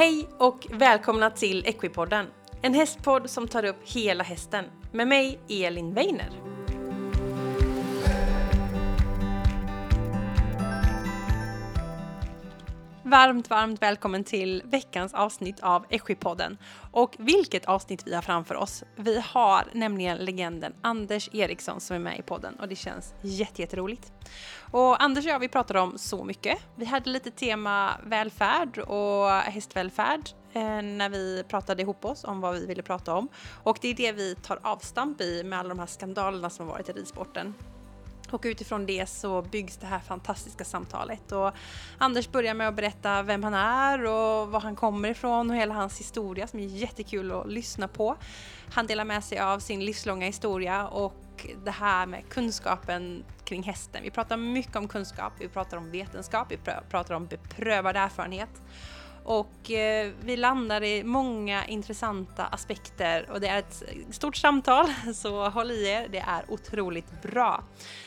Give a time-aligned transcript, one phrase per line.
[0.00, 2.26] Hej och välkomna till Equipodden,
[2.62, 6.49] en hästpodd som tar upp hela hästen med mig Elin Weiner.
[13.10, 16.58] Varmt, varmt välkommen till veckans avsnitt av Equipodden.
[16.90, 18.84] Och vilket avsnitt vi har framför oss.
[18.96, 24.12] Vi har nämligen legenden Anders Eriksson som är med i podden och det känns jätteroligt.
[24.70, 26.58] Och Anders och jag, vi pratade om så mycket.
[26.76, 32.54] Vi hade lite tema välfärd och hästvälfärd eh, när vi pratade ihop oss om vad
[32.54, 33.28] vi ville prata om.
[33.62, 36.72] Och det är det vi tar avstamp i med alla de här skandalerna som har
[36.72, 37.54] varit i ridsporten.
[38.30, 41.32] Och utifrån det så byggs det här fantastiska samtalet.
[41.32, 41.52] Och
[41.98, 45.74] Anders börjar med att berätta vem han är och var han kommer ifrån och hela
[45.74, 48.16] hans historia som är jättekul att lyssna på.
[48.72, 54.02] Han delar med sig av sin livslånga historia och det här med kunskapen kring hästen.
[54.02, 56.56] Vi pratar mycket om kunskap, vi pratar om vetenskap, vi
[56.90, 58.62] pratar om beprövad erfarenhet.
[59.24, 65.48] Och eh, vi landar i många intressanta aspekter och det är ett stort samtal så
[65.48, 67.64] håll i er, det är otroligt bra.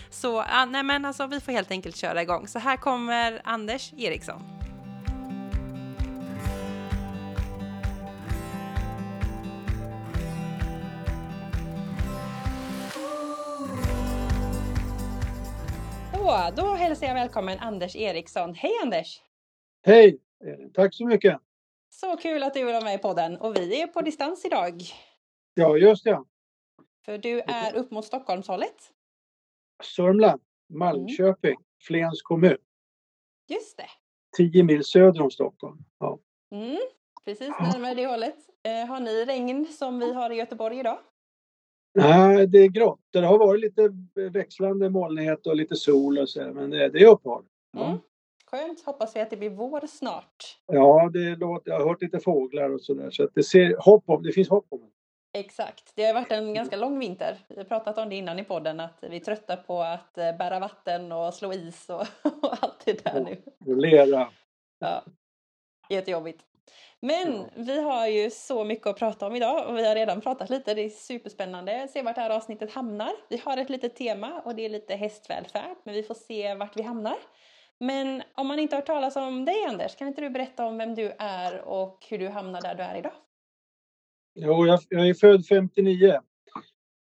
[0.10, 2.48] Så ah, nej men alltså vi får helt enkelt köra igång.
[2.48, 4.64] Så här kommer Anders Eriksson.
[16.24, 18.54] Så, då hälsar jag välkommen Anders Eriksson.
[18.56, 19.22] Hej Anders!
[19.86, 20.20] Hej!
[20.74, 21.40] Tack så mycket!
[21.90, 24.82] Så kul att du vill vara med i podden och vi är på distans idag.
[25.54, 26.24] Ja, just det.
[27.06, 28.76] För du är upp mot Stockholmshållet.
[29.84, 31.64] Sörmland, Malmköping, mm.
[31.82, 32.58] Flens kommun.
[33.48, 33.90] Just det.
[34.38, 35.78] Tio mil söder om Stockholm.
[36.00, 36.20] Ja.
[36.52, 36.80] Mm,
[37.26, 38.36] precis närmare det hållet.
[38.64, 41.00] Eh, har ni regn som vi har i Göteborg idag?
[41.96, 43.02] Nej, det är grått.
[43.12, 43.90] Det har varit lite
[44.32, 47.46] växlande molnighet och lite sol och så, men det är uppehåll.
[47.72, 47.86] Ja.
[47.86, 48.00] Mm.
[48.54, 48.86] Skönt.
[48.86, 50.58] Hoppas vi att det blir vår snart.
[50.66, 54.04] Ja, det låter, jag har hört lite fåglar och sådär så att det, ser hopp
[54.10, 55.40] om, det finns hopp om det.
[55.40, 55.94] Exakt.
[55.96, 57.38] Det har varit en ganska lång vinter.
[57.50, 60.38] Vi har pratat om det innan i podden att vi är trötta på att eh,
[60.38, 62.02] bära vatten och slå is och,
[62.42, 63.42] och allt det där nu.
[63.72, 64.30] Och lera.
[64.80, 65.04] Ja,
[65.90, 66.44] jättejobbigt.
[67.00, 67.46] Men ja.
[67.56, 70.74] vi har ju så mycket att prata om idag och vi har redan pratat lite.
[70.74, 71.88] Det är superspännande.
[71.94, 73.12] Se vart det här avsnittet hamnar.
[73.30, 76.78] Vi har ett litet tema och det är lite hästvälfärd, men vi får se vart
[76.78, 77.18] vi hamnar.
[77.84, 80.78] Men om man inte har hört talas om dig Anders, kan inte du berätta om
[80.78, 83.12] vem du är och hur du hamnar där du är idag?
[84.36, 86.20] Jo, jag, jag är född 59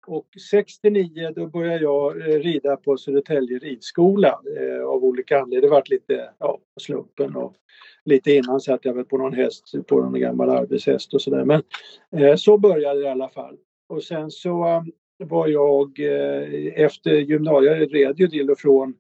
[0.07, 5.63] och 69 då började jag eh, rida på Södertälje ridskola eh, av olika anledningar.
[5.63, 7.55] Det varit lite ja, slumpen och
[8.05, 11.45] lite innan satt jag väl på någon häst, på någon gammal arbetshäst och sådär.
[11.45, 11.63] Men
[12.17, 13.57] eh, så började det i alla fall.
[13.89, 18.95] Och sen så um, var jag eh, efter gymnasiet, jag red ju till och från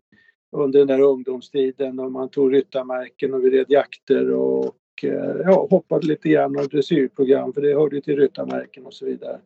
[0.50, 5.66] under den där ungdomstiden och man tog ryttarmärken och vi red jakter och eh, ja,
[5.70, 9.40] hoppade lite grann av dressyrprogram för det hörde till ryttarmärken och så vidare.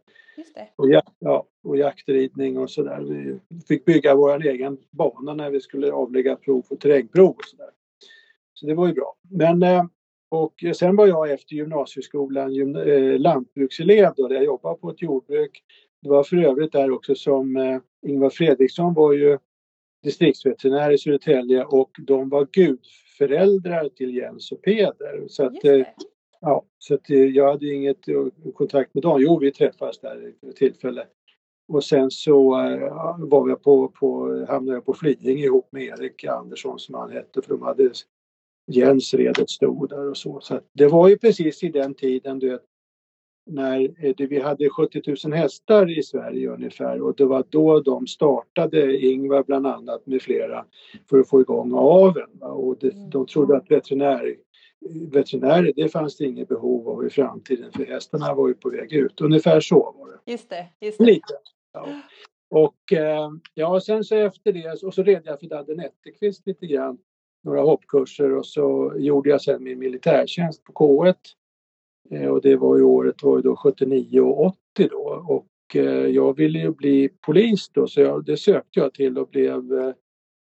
[0.76, 3.00] Och, ja, och jaktridning och sådär.
[3.00, 7.70] Vi fick bygga vår egen bana när vi skulle avlägga prov och terrängprov och sådär.
[8.54, 9.16] Så det var ju bra.
[9.30, 9.84] Men eh,
[10.28, 15.62] och sen var jag efter gymnasieskolan eh, lantbrukselev då, där jag jobbade på ett jordbruk.
[16.02, 19.38] Det var för övrigt där också som Ingvar Fredriksson var ju
[20.02, 25.28] distriktsveterinär i Södertälje och de var gudföräldrar till Jens och Peder.
[25.28, 25.86] Så att, eh,
[26.40, 29.20] ja, så att eh, jag hade inget eh, kontakt med dem.
[29.20, 31.06] Jo, vi träffades där vid tillfälle.
[31.68, 32.50] Och sen så
[33.18, 37.42] var jag på, på, hamnade jag på Flyinge ihop med Erik Andersson som han hette
[37.42, 37.90] för de hade
[38.66, 40.40] Jens redet stod där och så.
[40.40, 42.62] så det var ju precis i den tiden du vet,
[43.46, 47.80] när eh, det, vi hade 70 000 hästar i Sverige ungefär och det var då
[47.80, 50.64] de startade, Ingvar bland annat med flera,
[51.10, 52.42] för att få igång aveln.
[52.42, 53.10] Och det, mm.
[53.10, 54.36] de trodde att veterinär,
[55.12, 58.92] veterinärer, det fanns det inget behov av i framtiden för hästarna var ju på väg
[58.92, 59.20] ut.
[59.20, 60.32] Ungefär så var det.
[60.32, 60.66] Just det.
[60.80, 61.04] Just det.
[61.04, 61.34] Lite.
[61.72, 61.86] Ja.
[62.50, 66.66] Och eh, ja, sen så efter det, och så red jag för Dadde Netterqvist lite
[66.66, 66.98] grann,
[67.44, 71.41] några hoppkurser och så gjorde jag sen min militärtjänst på K1 Eh,
[72.12, 74.56] och det var ju året var ju då 79 och 80
[74.90, 79.18] då och eh, jag ville ju bli polis då så jag, det sökte jag till
[79.18, 79.92] och blev eh,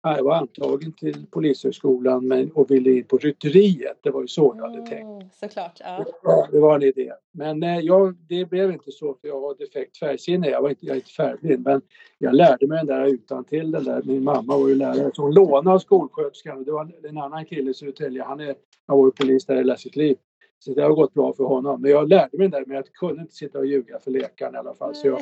[0.03, 3.99] jag var antagen till Polishögskolan men, och ville in på rytteriet.
[4.03, 5.03] Det var ju så jag hade tänkt.
[5.03, 6.05] Mm, såklart, ja.
[6.23, 6.49] ja.
[6.53, 7.13] Det var en idé.
[7.33, 10.49] Men eh, jag, det blev inte så för jag har defekt färgsinne.
[10.49, 11.83] Jag, var inte, jag är inte färgblind men
[12.19, 14.03] jag lärde mig den där utan till den där.
[14.05, 16.65] Min mamma var ju lärare så hon lånade av skolsköterskan.
[16.65, 18.23] Det var en annan kille i Södertälje.
[18.23, 18.55] Han är,
[18.87, 20.17] har varit polis där hela sitt liv.
[20.59, 21.83] Så det har gått bra för honom.
[21.83, 24.11] Men jag lärde mig det där med att jag kunde inte sitta och ljuga för
[24.11, 24.95] läkaren i alla fall.
[24.95, 25.21] Så, jag,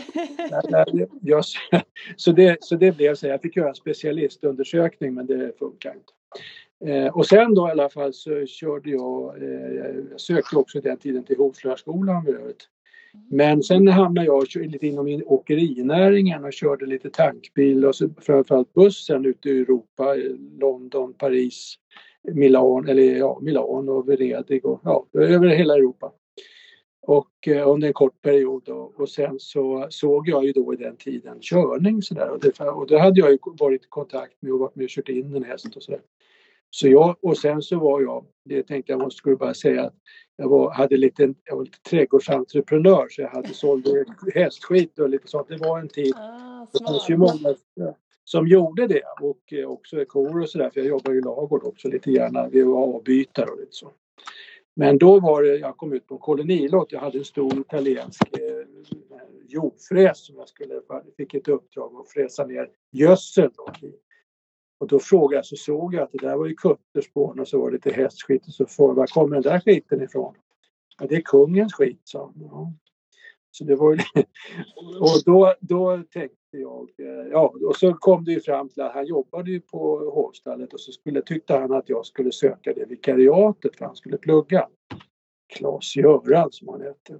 [0.70, 1.44] jag, jag,
[2.16, 3.26] så, det, så det blev så.
[3.26, 6.12] Jag fick göra en specialistundersökning men det funkar inte.
[6.84, 9.74] Eh, och sen då i alla fall så körde jag, eh,
[10.10, 12.26] jag sökte också den tiden till Hovslöjarskolan
[13.30, 19.26] Men sen hamnade jag lite inom åkerinäringen och körde lite tankbil och så framförallt bussen
[19.26, 20.14] ute i Europa,
[20.60, 21.74] London, Paris,
[22.34, 26.12] Milan, eller ja, Milan och Venedig och ja, över hela Europa.
[27.02, 28.92] Och eh, under en kort period då.
[28.96, 32.86] och sen så såg jag ju då i den tiden körning sådär och, det, och
[32.86, 35.44] då hade jag ju varit i kontakt med och varit med och kört in en
[35.44, 36.00] häst och sådär.
[36.70, 39.94] Så jag, och sen så var jag, det tänkte jag måste skulle bara säga att
[40.36, 45.28] jag var, hade lite, jag var lite trädgårdsentreprenör så jag hade sålde hästskit och lite
[45.28, 45.48] sånt.
[45.48, 46.14] Det var en tid.
[46.16, 47.54] Ah, det fanns ju många
[48.28, 51.64] som gjorde det och eh, också kor och sådär för jag jobbar ju i ladugård
[51.64, 52.50] också lite grann.
[52.50, 53.92] Vi var avbytare och lite så.
[54.76, 58.22] Men då var det, jag kom ut på en kolonilott, jag hade en stor italiensk
[58.38, 58.66] eh,
[59.48, 60.80] jordfräs som jag skulle,
[61.16, 63.88] fick ett uppdrag att fräsa ner gödsel då.
[64.78, 67.60] Och då frågade jag, så såg jag att det där var ju kutterspån och så
[67.60, 70.34] var det lite hästskit och så frågade var kommer den där skiten ifrån?
[70.98, 72.72] Ja, det är kungens skit, sa ja.
[73.58, 73.92] Så det var
[75.00, 78.94] Och då, då tänkte jag, eh, ja, och så kom det ju fram till att
[78.94, 82.84] han jobbade ju på hovstallet och så skulle, tyckte han att jag skulle söka det
[82.84, 84.68] vikariatet för han skulle plugga.
[85.56, 87.18] Klas-Göran som han hette.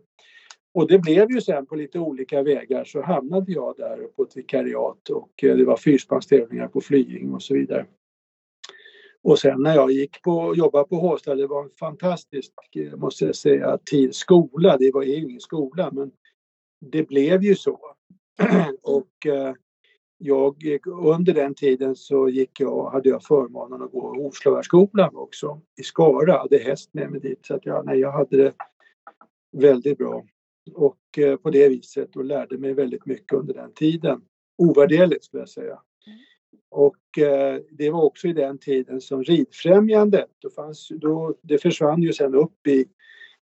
[0.75, 4.37] Och det blev ju sen på lite olika vägar så hamnade jag där på ett
[4.37, 7.87] vikariat och eh, det var fyrspannstävlingar på Flying och så vidare.
[9.23, 13.25] Och sen när jag gick på jobba på Hovstallet, det var en fantastisk, eh, måste
[13.25, 14.15] jag säga, tid.
[14.15, 16.11] Skola, det var ju ingen skola men
[16.93, 17.81] det blev ju så.
[18.83, 19.55] och eh,
[20.19, 20.57] jag,
[21.03, 26.33] under den tiden så gick jag, hade jag förmånen att gå Hovslövarskolan också i Skara,
[26.33, 28.53] jag hade häst med mig dit så att jag, nej, jag hade det
[29.53, 30.25] väldigt bra.
[30.75, 34.21] Och eh, på det viset och lärde mig väldigt mycket under den tiden.
[34.59, 35.79] Ovärderligt skulle jag säga.
[36.71, 42.03] Och eh, det var också i den tiden som Ridfrämjandet, då fanns, då, det försvann
[42.03, 42.85] ju sen upp i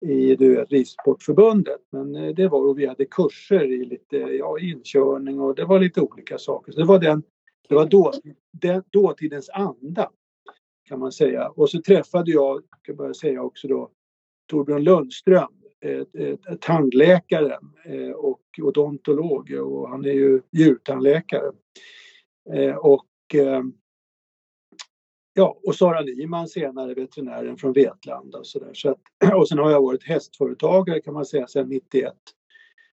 [0.01, 1.81] i du vet, Ridsportförbundet.
[1.91, 5.81] Men eh, det var och vi hade kurser i lite ja, inkörning och det var
[5.81, 6.73] lite olika saker.
[6.73, 7.23] Så det var, den,
[7.69, 8.13] det var då,
[8.53, 10.11] den, dåtidens anda
[10.89, 11.49] kan man säga.
[11.49, 13.91] Och så träffade jag, kan jag säga också då,
[14.51, 15.53] Torbjörn Lundström,
[16.61, 21.53] tandläkaren eh, och odontolog och han är ju djurtandläkare.
[22.55, 23.63] Eh, och eh,
[25.37, 28.71] Ja, och Sara Nyman senare, veterinären från Vetlanda och sådär.
[28.73, 28.97] Så
[29.35, 32.13] och sen har jag varit hästföretagare kan man säga sedan 91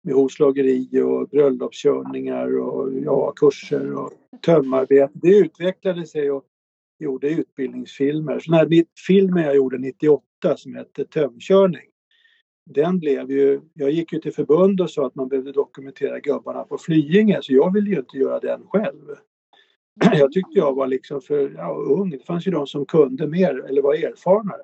[0.03, 4.11] med hovslageri och bröllopskörningar och ja, kurser och
[4.45, 5.11] tömarbete.
[5.13, 6.43] Det utvecklade sig och
[6.99, 8.39] gjorde utbildningsfilmer.
[8.39, 10.23] Så den här filmen jag gjorde 98
[10.57, 11.89] som hette Tömkörning,
[12.65, 16.63] den blev ju, jag gick ju till förbund och sa att man behövde dokumentera gubbarna
[16.63, 19.15] på Flyinge så jag ville ju inte göra den själv.
[20.13, 22.09] jag tyckte jag var liksom för ja, ung.
[22.09, 24.61] Det fanns ju de som kunde mer eller var erfarnare.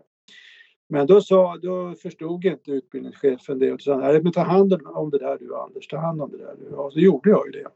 [0.89, 5.09] Men då, sa, då förstod inte utbildningschefen det och sa nej men ta hand om
[5.09, 6.67] det där du Anders, ta hand om det där du.
[6.71, 7.67] Ja, så gjorde jag ju det.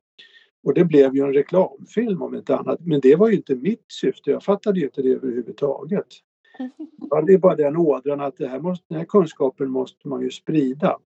[0.63, 2.79] Och det blev ju en reklamfilm om inte annat.
[2.79, 4.31] Men det var ju inte mitt syfte.
[4.31, 6.07] Jag fattade ju inte det överhuvudtaget.
[7.27, 10.31] Det är bara den ådran att det här måste, den här kunskapen måste man ju
[10.31, 10.97] sprida.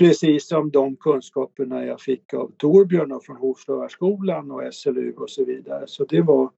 [0.00, 5.44] Precis som de kunskaperna jag fick av Torbjörn och från Hovslövarskolan och SLU och så
[5.44, 5.86] vidare.
[5.86, 6.50] Så det var,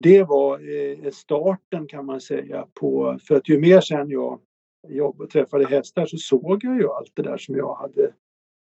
[0.00, 4.40] det var eh, starten kan man säga på, för att ju mer sen jag
[4.88, 8.14] jobb, träffade hästar så såg jag ju allt det där som jag hade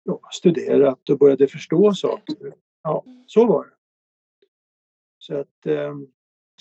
[0.04, 2.54] ja, studerat och började förstå saker.
[2.82, 3.75] Ja, så var det.
[5.18, 6.06] Så att ehm,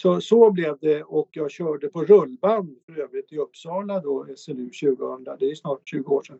[0.01, 4.69] så, så blev det och jag körde på rullband för övrigt i Uppsala då, SLU
[4.69, 6.39] 2000, det är snart 20 år sedan.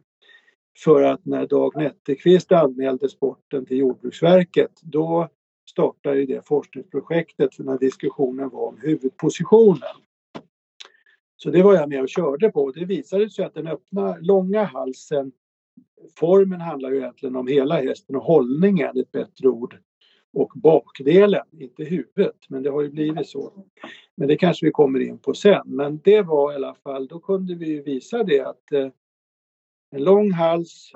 [0.77, 5.29] För att när Dag Nätterqvist anmälde sporten till Jordbruksverket då
[5.70, 9.96] startade det forskningsprojektet för när diskussionen var om huvudpositionen.
[11.38, 12.72] Så det var jag med och körde på.
[12.72, 15.32] Det visade sig att den öppna, långa halsen,
[16.20, 19.77] formen handlar ju egentligen om hela hästen och hållningen, ett bättre ord,
[20.34, 23.53] och bakdelen, inte huvudet, men det har ju blivit så.
[24.15, 25.62] Men det kanske vi kommer in på sen.
[25.65, 28.88] Men det var i alla fall, då kunde vi visa det att eh,
[29.95, 30.91] en lång hals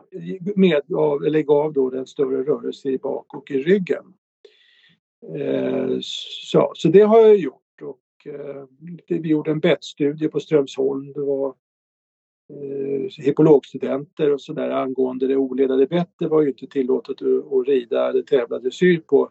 [0.55, 4.13] medgav, eller gav då den större rörelse i bak och i ryggen.
[5.35, 8.65] Eh, så, så det har jag gjort och eh,
[9.07, 11.13] vi gjorde en bettstudie på Strömsholm.
[11.13, 11.55] Det var
[12.53, 16.29] eh, hippologstudenter och sådär angående det oledade bettet.
[16.29, 19.29] Var ju inte tillåtet att, att rida eller tävla dressyr på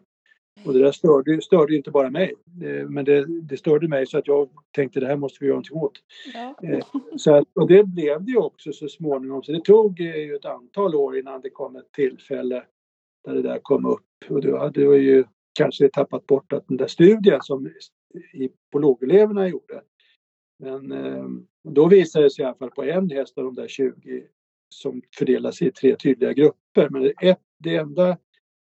[0.65, 4.17] och det där störde, störde inte bara mig, eh, men det, det, störde mig så
[4.17, 5.93] att jag tänkte det här måste vi göra någonting åt.
[6.33, 6.55] Ja.
[6.63, 6.85] Eh,
[7.17, 9.43] så att, och det blev det också så småningom.
[9.43, 12.63] Så det tog eh, ju ett antal år innan det kom ett tillfälle
[13.25, 14.05] där det där kom upp.
[14.29, 15.23] Och då hade jag ju
[15.53, 17.69] kanske tappat bort att den där studien som
[18.75, 19.81] lågeleverna gjorde.
[20.59, 24.23] Men då visade det sig i alla fall på en häst av de där 20
[24.69, 26.89] som fördelas i tre tydliga grupper.
[26.89, 28.17] Men ett, det enda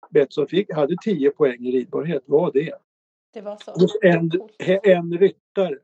[0.09, 2.73] bett som fick, hade 10 poäng i ridbarhet var det.
[3.33, 3.87] Det var så?
[4.01, 4.31] En,
[4.83, 5.77] en ryttare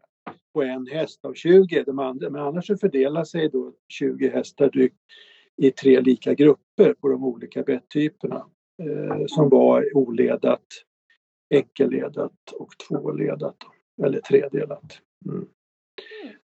[0.53, 1.83] på en häst av 20.
[1.83, 4.95] De andra, men annars så fördelar sig då 20 hästar drygt
[5.57, 8.45] i tre lika grupper på de olika betttyperna
[8.83, 10.65] eh, som var oledat,
[11.49, 13.57] enkelledat och tvåledat
[14.03, 14.99] eller tredelat.
[15.25, 15.47] Mm.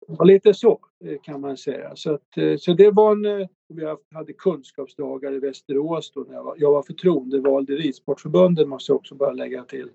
[0.06, 1.96] Ja, lite så eh, kan man säga.
[1.96, 3.84] Så, att, eh, så det var en, eh, vi
[4.14, 8.96] hade kunskapsdagar i Västerås då när jag var, jag var förtroendevald i Ridsportförbundet måste jag
[8.96, 9.90] också bara lägga till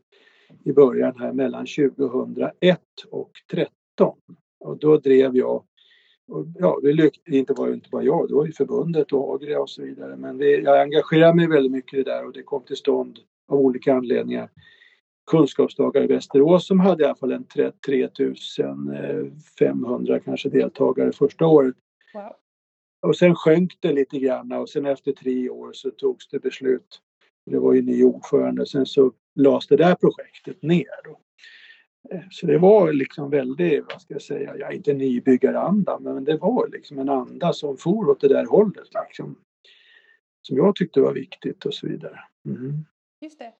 [0.63, 2.79] i början här mellan 2001
[3.11, 4.17] och 2013.
[4.59, 5.63] Och då drev jag,
[6.27, 9.59] och ja det lyckades, inte var inte bara jag, det var ju förbundet och Agria
[9.59, 10.15] och så vidare.
[10.15, 13.19] Men vi, jag engagerade mig väldigt mycket i det där och det kom till stånd
[13.47, 14.49] av olika anledningar
[15.29, 17.45] kunskapsdagar i Västerås som hade i alla fall en
[17.85, 21.75] 3500 kanske deltagare första året.
[22.13, 22.33] Wow.
[23.01, 27.01] Och sen sjönk det lite grann och sen efter tre år så togs det beslut.
[27.45, 28.65] Det var ju ny ordförande.
[28.65, 31.03] Sen så lades det där projektet ner.
[31.03, 31.19] Då.
[32.11, 36.37] Eh, så det var liksom väldigt, vad ska jag säga, ja, inte nybyggaranda men det
[36.37, 38.87] var liksom en anda som for åt det där hållet.
[39.07, 39.35] Liksom,
[40.41, 42.19] som jag tyckte var viktigt och så vidare.
[42.45, 42.85] Mm.
[43.21, 43.53] Just det.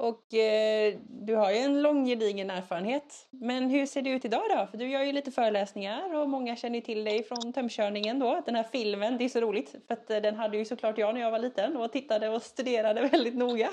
[0.00, 3.28] Och eh, du har ju en lång gedigen erfarenhet.
[3.30, 4.66] Men hur ser det ut idag då?
[4.70, 8.42] För du gör ju lite föreläsningar och många känner till dig från tömkörningen då.
[8.46, 11.14] Den här filmen, det är så roligt för att eh, den hade ju såklart jag
[11.14, 13.70] när jag var liten och tittade och studerade väldigt noga.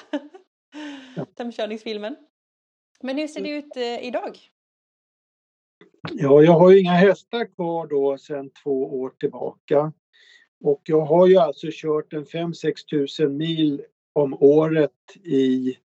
[1.37, 2.15] Tömkörningsfilmen.
[3.01, 4.37] Men hur ser det ut eh, idag?
[6.11, 9.93] Ja, jag har ju inga hästar kvar då sedan två år tillbaka.
[10.63, 13.81] Och jag har ju alltså kört en 5-6 tusen mil
[14.13, 14.91] om året
[15.23, 15.77] i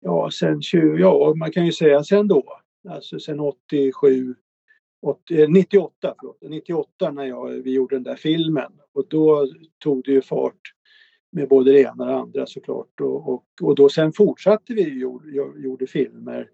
[0.00, 2.44] ja, sen 20, ja, man kan ju säga sen då,
[2.88, 4.34] alltså sen 87,
[5.02, 8.72] 80, 98, förlåt, 98 när jag, vi gjorde den där filmen.
[8.92, 10.60] Och då tog det ju fart
[11.32, 13.00] med både det ena och det andra såklart.
[13.00, 16.50] Och, och, och då sen fortsatte vi gjorde, gjorde filmer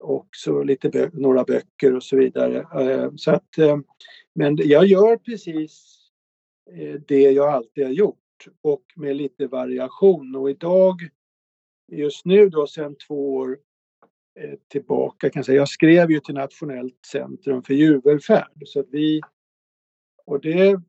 [0.00, 2.58] och så lite bö några böcker och så vidare.
[2.58, 3.78] Eh, så att, eh,
[4.34, 5.96] men jag gör precis
[6.72, 8.16] eh, det jag alltid har gjort
[8.62, 10.36] och med lite variation.
[10.36, 11.00] Och idag
[11.90, 13.58] just nu då sedan två år
[14.40, 18.62] eh, tillbaka kan jag säga, jag skrev ju till Nationellt centrum för djurvälfärd.
[18.64, 19.20] Så att vi
[20.26, 20.80] och det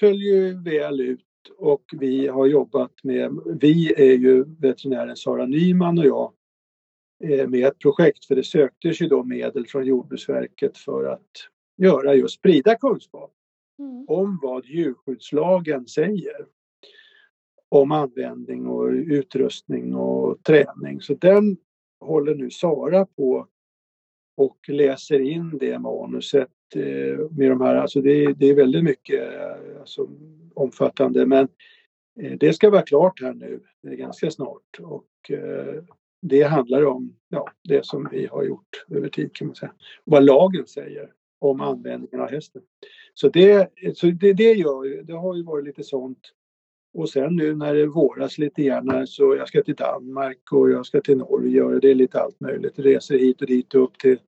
[0.00, 1.26] följer ju väl ut.
[1.58, 6.32] Och vi har jobbat med, vi är ju veterinären Sara Nyman och jag
[7.24, 8.24] eh, med ett projekt.
[8.24, 11.30] För det söktes ju då medel från Jordbruksverket för att
[11.76, 13.32] göra just sprida kunskap
[13.78, 14.04] mm.
[14.08, 16.46] om vad djurskyddslagen säger
[17.70, 21.00] om användning och utrustning och träning.
[21.00, 21.56] Så den
[22.00, 23.46] håller nu Sara på
[24.36, 29.34] och läser in det manuset eh, med de här, alltså det, det är väldigt mycket
[29.34, 30.08] eh, alltså,
[30.54, 31.48] omfattande men
[32.20, 35.06] eh, det ska vara klart här nu det är ganska snart och
[36.22, 39.72] det handlar om ja, det som vi har gjort över tid kan man säga.
[40.04, 42.62] Vad lagen säger om användningen av hästen.
[43.14, 46.32] Så det, så det, det, gör, det har ju varit lite sånt
[46.94, 50.86] och sen nu när det våras lite grann så jag ska till Danmark och jag
[50.86, 52.78] ska till Norge och det är lite allt möjligt.
[52.78, 54.18] Reser hit och dit och upp till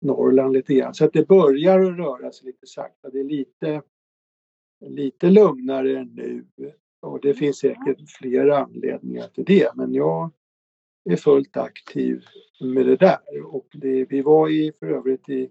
[0.00, 0.94] Norrland lite grann.
[0.94, 3.10] Så att det börjar att röra sig lite sakta.
[3.10, 3.82] Det är lite,
[4.86, 6.44] lite lugnare nu.
[7.00, 9.76] Och det finns säkert flera anledningar till det.
[9.76, 10.30] Men jag
[11.10, 12.24] är fullt aktiv
[12.60, 13.42] med det där.
[13.44, 15.50] Och det, vi var i, för övrigt i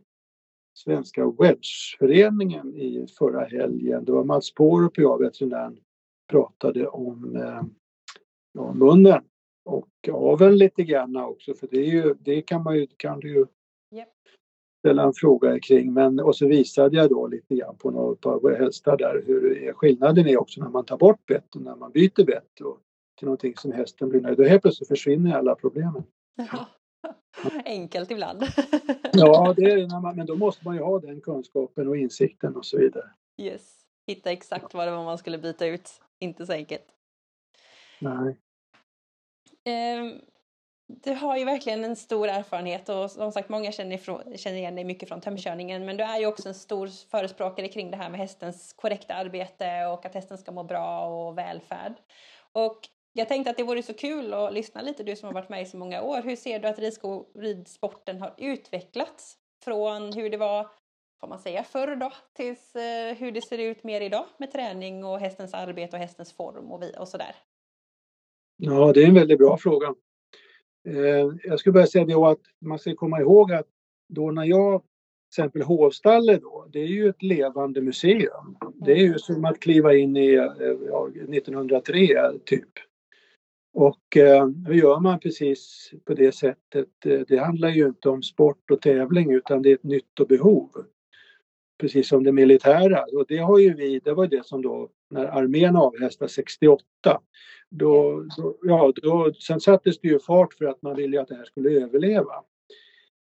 [0.73, 4.05] Svenska Wedgeföreningen i förra helgen.
[4.05, 5.79] Det var Mats Pårup och jag, veterinären,
[6.27, 7.63] pratade om eh,
[8.73, 9.23] munnen
[9.65, 13.29] och aveln lite grann också för det, är ju, det kan man ju, kan du
[13.29, 13.45] ju
[13.95, 14.07] yep.
[14.79, 15.93] ställa en fråga kring.
[15.93, 20.27] Men, och så visade jag då lite grann på några par hästar där hur skillnaden
[20.27, 22.79] är också när man tar bort bett och när man byter bett och
[23.17, 26.03] till någonting som hästen blir nöjd och helt plötsligt försvinner alla problemen.
[26.35, 26.67] Ja.
[27.65, 28.43] Enkelt ibland.
[29.13, 32.65] ja, det är man, men då måste man ju ha den kunskapen och insikten och
[32.65, 33.09] så vidare.
[33.41, 36.85] Yes, hitta exakt vad det var man skulle byta ut inte så enkelt.
[37.99, 38.37] Nej.
[39.65, 40.21] Eh,
[40.87, 44.75] du har ju verkligen en stor erfarenhet och som sagt många känner, ifrån, känner igen
[44.75, 48.09] dig mycket från tömkörningen men du är ju också en stor förespråkare kring det här
[48.09, 51.93] med hästens korrekta arbete och att hästen ska må bra och välfärd.
[52.51, 52.79] Och
[53.13, 55.61] jag tänkte att det vore så kul att lyssna lite, du som har varit med
[55.61, 56.21] i så många år.
[56.21, 56.79] Hur ser du att
[57.35, 60.69] ridsporten har utvecklats från hur det var
[61.19, 65.05] får man säga, förr då, tills eh, hur det ser ut mer idag med träning
[65.05, 67.35] och hästens arbete och hästens form och, vi, och sådär?
[68.57, 69.95] Ja, det är en väldigt bra fråga.
[70.87, 73.67] Eh, jag skulle bara säga det att man ska komma ihåg att
[74.09, 78.57] då när jag till exempel Hovstallet då, det är ju ett levande museum.
[78.75, 80.33] Det är ju som att kliva in i
[80.89, 82.69] ja, 1903 typ.
[83.73, 86.89] Och eh, hur gör man precis på det sättet?
[87.27, 90.69] Det handlar ju inte om sport och tävling utan det är ett nyttobehov.
[91.77, 93.05] Precis som det militära.
[93.13, 96.83] Och det har ju vi, det var det som då när armén avhästade 68.
[97.69, 101.35] Då, då, ja, då, sen sattes det ju fart för att man ville att det
[101.35, 102.33] här skulle överleva.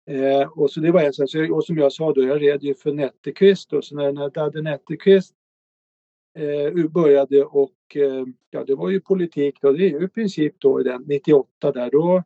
[0.07, 1.53] Eh, och så det var en.
[1.53, 4.63] Och som jag sa då, jag red ju för Netterqvist och så när, när Dadde
[4.63, 5.35] Netterqvist
[6.39, 9.73] eh, började och eh, ja, det var ju politik då.
[9.73, 12.23] Det är ju i princip då i den 98 där då,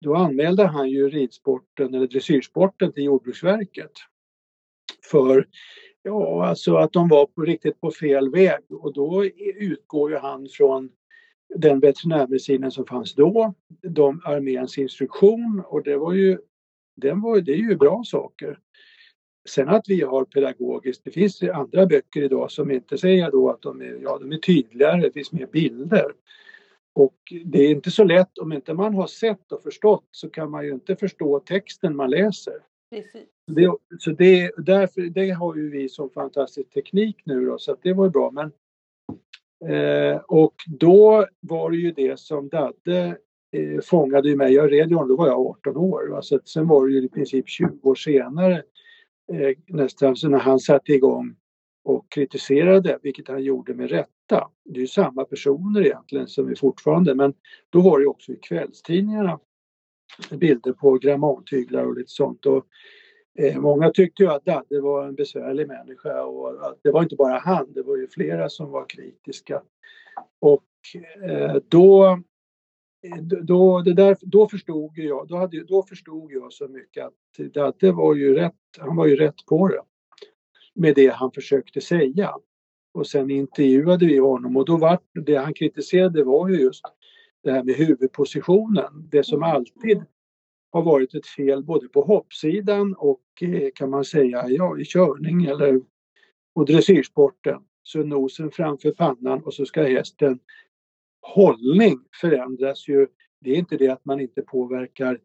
[0.00, 3.92] då anmälde han ju ridsporten eller dressyrsporten till Jordbruksverket.
[5.10, 5.46] För
[6.02, 9.24] ja, alltså att de var på, riktigt på fel väg och då
[9.56, 10.90] utgår ju han från
[11.54, 16.38] den veterinärmedicinen som fanns då, de arméns instruktion och det var ju,
[16.96, 18.58] den var, det är ju bra saker.
[19.48, 23.62] Sen att vi har pedagogiskt, det finns andra böcker idag som inte säger då att
[23.62, 26.12] de är, ja, de är tydligare, det finns mer bilder.
[26.94, 30.50] Och det är inte så lätt, om inte man har sett och förstått så kan
[30.50, 32.54] man ju inte förstå texten man läser.
[32.92, 33.28] Precis.
[33.46, 37.92] Det, så det, därför, det har ju vi som fantastisk teknik nu då, så det
[37.92, 38.30] var ju bra.
[38.30, 38.52] Men,
[39.74, 43.16] eh, och då var det ju det som Dadde
[43.52, 44.52] eh, fångade mig.
[44.52, 46.08] Jag red ju honom, då var jag 18 år.
[46.08, 46.22] Va?
[46.22, 48.62] Så sen var det ju i princip 20 år senare
[49.32, 51.36] eh, nästan så när han satte igång
[51.84, 54.50] och kritiserade, vilket han gjorde med rätta.
[54.64, 57.34] Det är ju samma personer egentligen som är fortfarande, men
[57.70, 59.38] då var det också i kvällstidningarna
[60.30, 62.46] bilder på grammantyglar och lite sånt.
[62.46, 62.66] Och,
[63.38, 67.16] eh, många tyckte ju att Dadde var en besvärlig människa och att det var inte
[67.16, 69.62] bara han, det var ju flera som var kritiska.
[70.40, 70.64] Och
[71.30, 72.18] eh, då
[73.42, 77.14] då, det där, då, förstod jag, då, hade, då förstod jag så mycket att
[77.54, 79.82] Dadde var ju rätt, han var ju rätt på det.
[80.74, 82.34] Med det han försökte säga.
[82.94, 86.82] Och sen intervjuade vi honom och då var det han kritiserade var ju just
[87.42, 89.08] det här med huvudpositionen.
[89.10, 89.50] Det som mm.
[89.50, 90.04] alltid
[90.70, 95.44] har varit ett fel både på hoppsidan och eh, kan man säga ja, i körning
[95.44, 95.80] eller
[96.54, 97.60] på dressyrsporten.
[97.82, 100.38] Så nosen framför pannan och så ska hästen
[101.22, 103.06] hållning förändras ju.
[103.40, 105.18] Det är inte det att man inte påverkar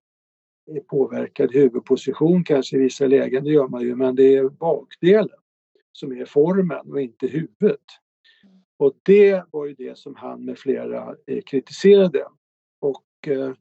[0.87, 5.37] påverkad huvudposition kanske i vissa lägen, det gör man ju, men det är bakdelen
[5.91, 7.85] som är formen och inte huvudet.
[8.77, 12.27] Och det var ju det som han med flera eh, kritiserade.
[12.79, 13.53] Och eh,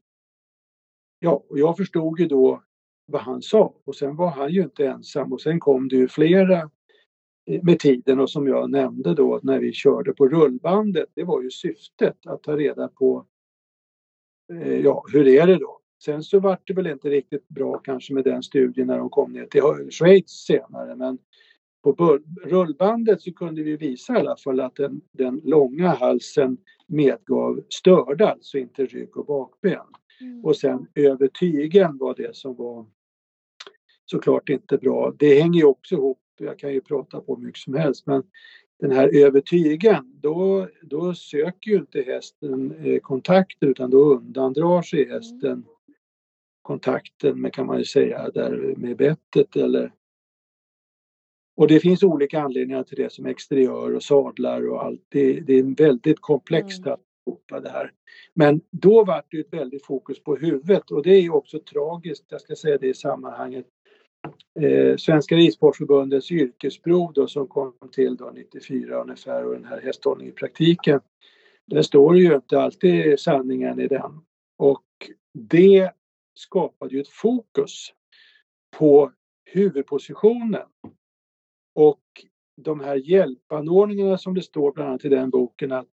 [1.19, 2.63] ja, och jag förstod ju då
[3.05, 6.07] vad han sa och sen var han ju inte ensam och sen kom det ju
[6.07, 6.69] flera
[7.45, 11.41] eh, med tiden och som jag nämnde då när vi körde på rullbandet, det var
[11.41, 13.25] ju syftet att ta reda på
[14.53, 15.79] eh, ja, hur är det då?
[16.03, 19.33] Sen så var det väl inte riktigt bra kanske med den studien när de kom
[19.33, 21.17] ner till Schweiz senare men
[21.93, 27.61] på rullbandet så kunde vi visa i alla fall att den, den långa halsen medgav
[27.69, 29.85] störda, alltså inte rygg och bakben.
[30.21, 30.45] Mm.
[30.45, 32.85] Och sen över tygen var det som var
[34.05, 35.13] såklart inte bra.
[35.19, 38.23] Det hänger ju också ihop jag kan ju prata på mycket som helst, men
[38.79, 45.03] den här övertygen, då, då söker ju inte hästen eh, kontakt utan då undandrar sig
[45.03, 45.13] mm.
[45.13, 45.65] hästen
[46.61, 49.93] kontakten med, kan man ju säga, där med bettet eller
[51.57, 55.01] och det finns olika anledningar till det som exteriör och sadlar och allt.
[55.09, 56.93] Det, det är väldigt komplext mm.
[56.93, 57.91] att det här.
[58.33, 62.41] Men då var det ett väldigt fokus på huvudet och det är också tragiskt, jag
[62.41, 63.65] ska säga det i sammanhanget,
[64.59, 70.33] eh, Svenska Ridsportförbundets yrkesprov då, som kom till då 94 ungefär och den här hästhållningen
[70.33, 70.99] i praktiken.
[71.65, 74.11] Där står ju inte alltid sanningen i den.
[74.57, 74.85] Och
[75.33, 75.91] det
[76.33, 77.93] skapade ju ett fokus
[78.77, 79.11] på
[79.45, 80.65] huvudpositionen.
[81.77, 82.01] Och
[82.55, 85.89] de här hjälpanordningarna som det står bland annat i den boken att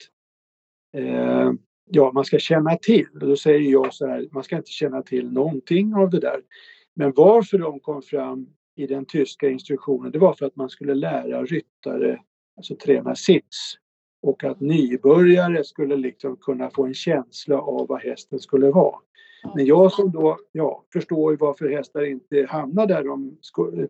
[0.96, 1.52] eh,
[1.90, 3.06] ja, man ska känna till.
[3.12, 6.40] Och då säger jag så här, man ska inte känna till någonting av det där.
[6.94, 10.94] Men varför de kom fram i den tyska instruktionen, det var för att man skulle
[10.94, 12.20] lära ryttare,
[12.56, 13.74] alltså träna sits.
[14.22, 18.96] Och att nybörjare skulle liksom kunna få en känsla av vad hästen skulle vara.
[19.54, 23.38] Men jag som då ja, förstår varför hästar inte hamnar där de,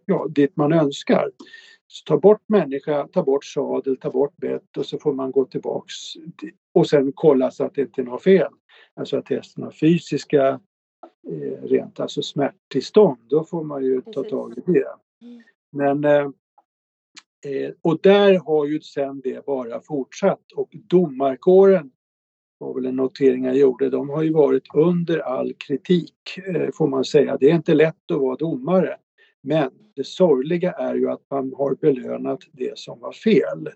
[0.04, 1.30] ja, dit man önskar.
[1.94, 5.44] Så ta bort människa, ta bort sadel, ta bort bett och så får man gå
[5.44, 5.94] tillbaks
[6.72, 8.52] och sen kolla så att det inte är något fel.
[8.94, 10.60] Alltså att hästen har fysiska
[11.28, 14.88] Eh, rent alltså smärttillstånd, då får man ju ta tag i det.
[15.22, 15.42] Mm.
[15.72, 16.30] Men eh,
[17.52, 21.90] eh, och där har ju sen det bara fortsatt och domarkåren
[22.58, 26.86] var väl en notering jag gjorde, de har ju varit under all kritik eh, får
[26.86, 27.36] man säga.
[27.40, 28.96] Det är inte lätt att vara domare.
[29.46, 33.68] Men det sorgliga är ju att man har belönat det som var fel.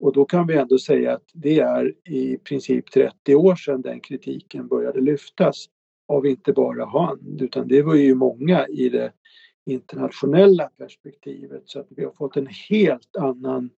[0.00, 4.00] Och då kan vi ändå säga att det är i princip 30 år sedan den
[4.00, 5.66] kritiken började lyftas
[6.08, 9.12] av inte bara han utan det var ju många i det
[9.66, 13.70] internationella perspektivet så att vi har fått en helt annan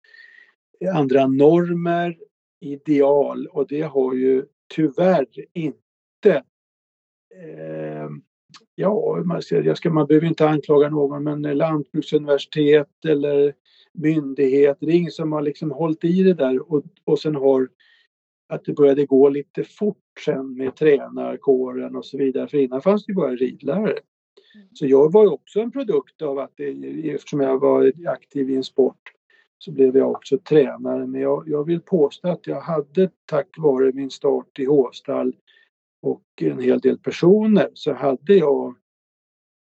[0.93, 2.17] andra normer,
[2.59, 6.43] ideal och det har ju tyvärr inte
[7.35, 8.09] eh,
[8.75, 13.53] ja, man, ska, jag ska, man behöver inte anklaga någon men lantbruksuniversitet eller
[13.93, 17.69] myndighet, det är ingen som har liksom hållit i det där och, och sen har
[18.49, 23.05] att det började gå lite fort sen med tränarkåren och så vidare för innan fanns
[23.05, 23.99] det bara ridlärare.
[24.55, 24.67] Mm.
[24.73, 26.69] Så jag var ju också en produkt av att det,
[27.09, 29.11] eftersom jag var aktiv i en sport
[29.57, 31.07] så blev jag också tränare.
[31.07, 35.35] Men jag, jag vill påstå att jag hade tack vare min start i Hovstall
[36.01, 38.75] och en hel del personer så hade jag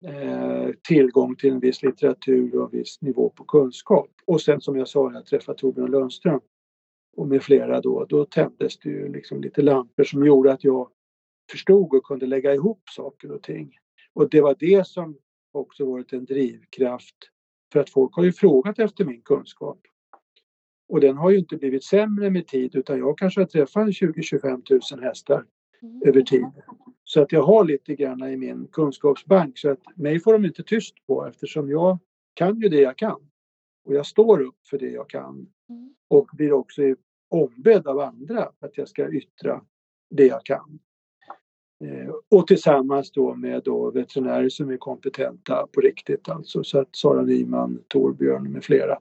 [0.05, 4.09] eh, tillgång till en viss litteratur och en viss nivå på kunskap.
[4.25, 6.41] Och sen som jag sa, jag träffade Torbjörn Lundström
[7.17, 10.89] och med flera då, då tändes det ju liksom lite lampor som gjorde att jag
[11.51, 13.77] förstod och kunde lägga ihop saker och ting.
[14.13, 15.17] Och det var det som
[15.51, 17.15] också varit en drivkraft
[17.73, 19.79] för att folk har ju frågat efter min kunskap.
[20.87, 24.95] Och den har ju inte blivit sämre med tid utan jag kanske har träffat 20-25
[24.95, 25.45] 000 hästar
[26.05, 26.45] över tid.
[27.03, 30.63] Så att jag har lite grann i min kunskapsbank så att mig får de inte
[30.63, 31.97] tyst på eftersom jag
[32.33, 33.19] kan ju det jag kan.
[33.85, 35.93] Och jag står upp för det jag kan mm.
[36.07, 36.81] och blir också
[37.29, 39.61] ombedd av andra att jag ska yttra
[40.09, 40.79] det jag kan.
[41.83, 46.63] Eh, och tillsammans då med då veterinärer som är kompetenta på riktigt alltså.
[46.63, 48.99] Så att Sara Nyman, Torbjörn med flera.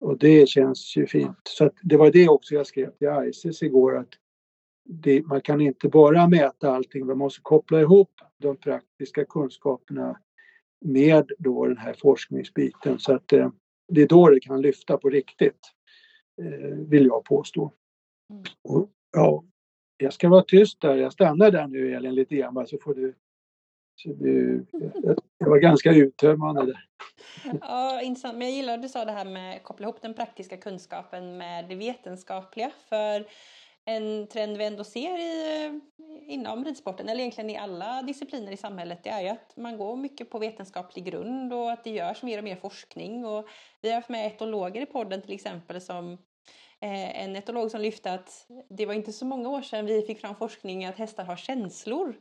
[0.00, 1.40] Och det känns ju fint.
[1.44, 4.08] Så att det var det också jag skrev till ICES igår att
[4.88, 10.20] det, man kan inte bara mäta allting, man måste koppla ihop de praktiska kunskaperna
[10.80, 13.50] med då den här forskningsbiten så att eh,
[13.88, 15.60] det är då det kan lyfta på riktigt,
[16.42, 17.72] eh, vill jag påstå.
[18.30, 18.42] Mm.
[18.62, 19.44] Och, ja,
[19.96, 23.14] jag ska vara tyst där, jag stannar där nu Elin lite grann så får du
[23.94, 24.66] så du,
[25.38, 26.88] det var ganska uttömmande där.
[27.60, 28.38] Ja, intressant.
[28.38, 31.36] Men jag gillar att du sa det här med att koppla ihop den praktiska kunskapen
[31.36, 32.70] med det vetenskapliga.
[32.88, 33.26] För
[33.88, 35.80] en trend vi ändå ser i,
[36.26, 39.96] inom ridsporten, eller egentligen i alla discipliner i samhället, det är ju att man går
[39.96, 43.24] mycket på vetenskaplig grund och att det görs mer och mer forskning.
[43.24, 43.48] Och
[43.80, 46.12] vi har haft med etologer i podden till exempel som
[46.80, 50.20] eh, en etolog som lyfte att det var inte så många år sedan vi fick
[50.20, 52.16] fram forskning att hästar har känslor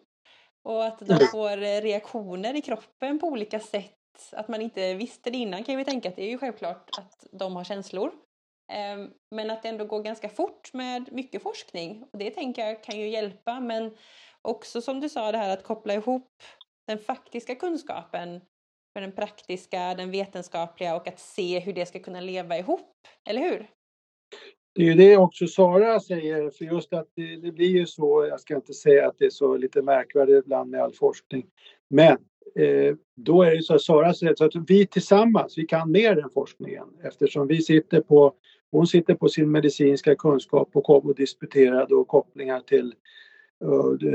[0.64, 1.28] och att de mm.
[1.32, 3.94] får eh, reaktioner i kroppen på olika sätt.
[4.32, 7.26] Att man inte visste det innan kan vi tänka att det är ju självklart att
[7.32, 8.12] de har känslor.
[8.72, 12.06] Ehm, men att det ändå går ganska fort med mycket forskning.
[12.12, 13.92] Och det tänker jag kan ju hjälpa men
[14.42, 16.44] också som du sa det här att koppla ihop
[16.88, 18.30] den faktiska kunskapen
[18.96, 23.08] med den praktiska, den vetenskapliga och att se hur det ska kunna leva ihop.
[23.30, 23.68] Eller hur?
[24.76, 28.26] Det är ju det också Sara säger, för just att det, det, blir ju så,
[28.30, 31.46] jag ska inte säga att det är så lite märkvärdigt ibland med all forskning,
[31.90, 32.18] men
[33.16, 36.30] då är det så att Sara säger så att vi tillsammans, vi kan mer än
[36.30, 38.34] forskningen eftersom vi sitter på,
[38.72, 42.94] hon sitter på sin medicinska kunskap och, och disputerade och kopplingar till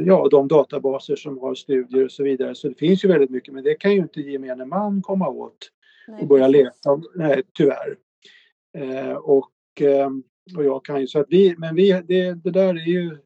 [0.07, 2.55] ja, de databaser som har studier och så vidare.
[2.55, 5.71] Så det finns ju väldigt mycket, men det kan ju inte gemene man komma åt
[6.21, 7.03] och börja leta.
[7.14, 7.97] Nej, tyvärr.
[8.79, 10.11] Eh, och eh,
[10.57, 13.18] och jag kan ju så att vi, men vi, det, det där är ju,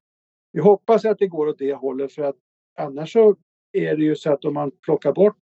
[0.52, 2.36] vi hoppas att det går åt det hållet för att
[2.78, 3.36] annars så
[3.76, 5.42] är det ju så att om man plockar bort,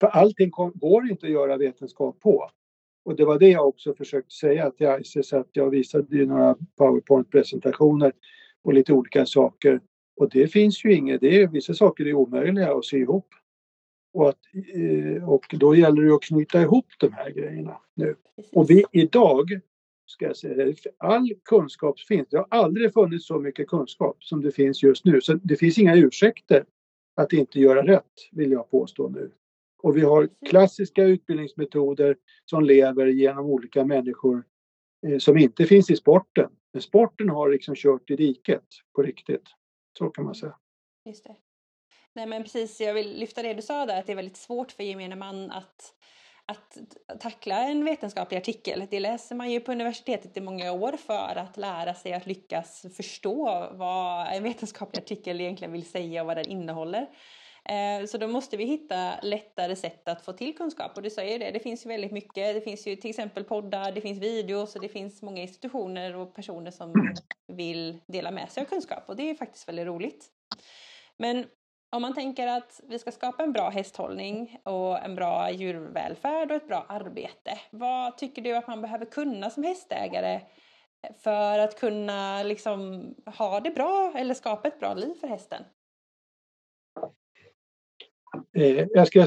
[0.00, 2.50] för allting går inte att göra vetenskap på.
[3.04, 6.56] Och det var det jag också försökte säga till ICES att jag visade ju några
[6.78, 8.12] powerpoint-presentationer
[8.64, 9.80] på lite olika saker.
[10.16, 13.28] Och det finns ju inget, det är, vissa saker är omöjliga att sy ihop.
[14.12, 14.38] Och, att,
[14.74, 18.14] eh, och då gäller det att knyta ihop de här grejerna nu.
[18.52, 19.60] Och vi idag
[20.06, 20.74] ska jag säga.
[20.98, 22.28] All kunskap finns.
[22.28, 25.20] Det har aldrig funnits så mycket kunskap som det finns just nu.
[25.20, 26.64] Så det finns inga ursäkter
[27.16, 29.30] att inte göra rätt, vill jag påstå nu.
[29.82, 34.44] Och vi har klassiska utbildningsmetoder som lever genom olika människor
[35.06, 36.50] eh, som inte finns i sporten.
[36.72, 39.48] Men sporten har liksom kört i diket på riktigt.
[39.98, 40.56] Så kan man säga.
[41.04, 41.36] Just det.
[42.12, 44.72] Nej men precis, jag vill lyfta det du sa där att det är väldigt svårt
[44.72, 45.94] för gemene man att
[46.46, 46.78] att
[47.20, 48.86] tackla en vetenskaplig artikel.
[48.90, 52.86] Det läser man ju på universitetet i många år för att lära sig att lyckas
[52.96, 57.06] förstå vad en vetenskaplig artikel egentligen vill säga och vad den innehåller.
[57.68, 60.96] Eh, så då måste vi hitta lättare sätt att få till kunskap.
[60.96, 62.54] Och du säger det, det finns ju väldigt mycket.
[62.54, 66.34] Det finns ju till exempel poddar, det finns videos och det finns många institutioner och
[66.34, 66.92] personer som
[67.46, 69.04] vill dela med sig av kunskap.
[69.06, 70.26] Och det är faktiskt väldigt roligt.
[71.16, 71.46] Men
[71.90, 76.56] om man tänker att vi ska skapa en bra hästhållning och en bra djurvälfärd och
[76.56, 77.58] ett bra arbete.
[77.70, 80.40] Vad tycker du att man behöver kunna som hästägare
[81.18, 83.04] för att kunna liksom
[83.38, 85.62] ha det bra eller skapa ett bra liv för hästen?
[88.56, 89.26] Eh, jag ska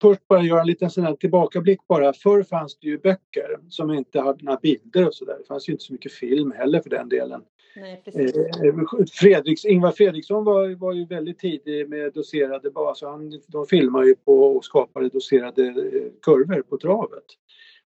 [0.00, 2.12] först bara göra en liten sån tillbakablick bara.
[2.12, 5.38] Förr fanns det ju böcker som inte hade några bilder och sådär.
[5.38, 7.44] Det fanns ju inte så mycket film heller för den delen.
[7.76, 13.06] Nej, eh, Fredriks, Ingvar Fredriksson var, var ju väldigt tidig med doserade baser.
[13.06, 17.24] Han, de filmade ju på och skapade doserade eh, kurvor på travet.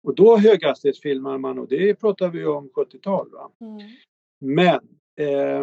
[0.03, 3.27] Och då höghastighetsfilmar man och det pratar vi om 70-tal.
[3.61, 3.77] Mm.
[4.39, 4.79] Men
[5.19, 5.61] eh,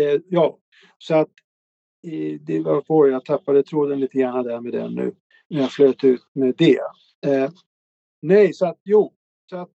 [0.00, 0.58] eh, ja,
[0.98, 1.30] så att
[2.40, 5.14] det var på, jag tappade tråden lite grann där med den nu
[5.48, 6.80] när jag flöt ut med det.
[7.26, 7.50] Eh,
[8.22, 9.12] nej, så att jo,
[9.50, 9.70] så att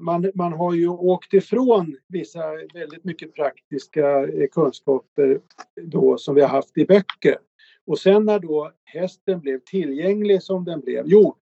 [0.00, 2.40] man, man har ju åkt ifrån vissa
[2.74, 5.40] väldigt mycket praktiska eh, kunskaper
[5.82, 7.38] då som vi har haft i böcker.
[7.86, 11.36] Och sen när då hästen blev tillgänglig som den blev, jo,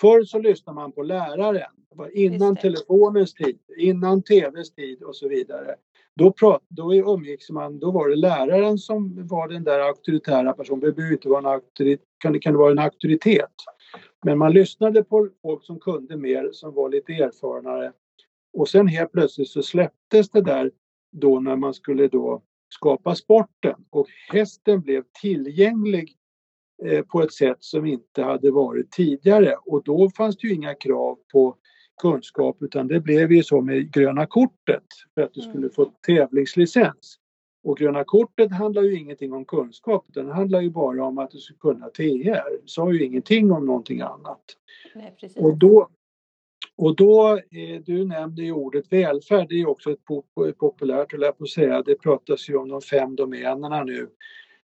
[0.00, 1.70] förr så lyssnade man på läraren.
[2.12, 5.74] Innan telefonens tid, innan tvs tid och så vidare.
[6.16, 10.80] Då, prat, då umgicks man, då var det läraren som var den där auktoritära personen.
[10.80, 13.54] Det behöver inte vara en auktoritet, kan, kan det vara en auktoritet.
[14.24, 17.92] Men man lyssnade på folk som kunde mer, som var lite erfarnare.
[18.52, 20.70] Och sen helt plötsligt så släpptes det där
[21.12, 26.16] då när man skulle då skapa sporten och hästen blev tillgänglig
[26.84, 30.74] eh, på ett sätt som inte hade varit tidigare och då fanns det ju inga
[30.74, 31.56] krav på
[32.02, 35.52] kunskap utan det blev ju så med gröna kortet för att du mm.
[35.52, 37.18] skulle få tävlingslicens.
[37.64, 41.38] Och gröna kortet handlar ju ingenting om kunskap det handlar ju bara om att du
[41.38, 41.90] ska kunna.
[41.96, 44.42] Det sa ju ingenting om någonting annat.
[44.94, 45.88] Nej, och då,
[46.76, 50.04] och då eh, du nämnde ju ordet välfärd, det är också ett
[50.58, 54.08] populärt, höll jag på att säga, det pratas ju om de fem domänerna nu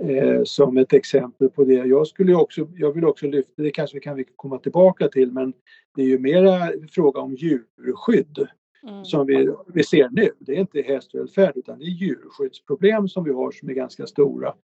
[0.02, 1.74] eh, som ett exempel på det.
[1.74, 5.52] Jag, skulle också, jag vill också lyfta, det kanske vi kan komma tillbaka till, men
[5.96, 8.48] det är ju mera fråga om djurskydd
[8.82, 9.04] mm.
[9.04, 10.30] som vi, vi ser nu.
[10.38, 14.54] Det är inte hästvälfärd utan det är djurskyddsproblem som vi har som är ganska stora.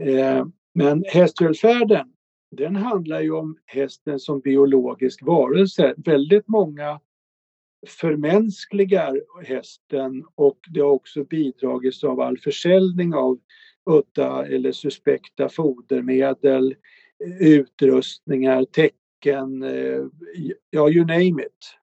[0.00, 2.12] Eh, men hästvälfärden
[2.50, 5.94] den handlar ju om hästen som biologisk varelse.
[5.96, 7.00] Väldigt många
[7.86, 13.38] förmänskligar hästen och det har också bidragits av all försäljning av
[13.90, 16.74] udda eller suspekta fodermedel,
[17.24, 20.04] eh, utrustningar, tecken, eh,
[20.70, 21.79] ja you name it.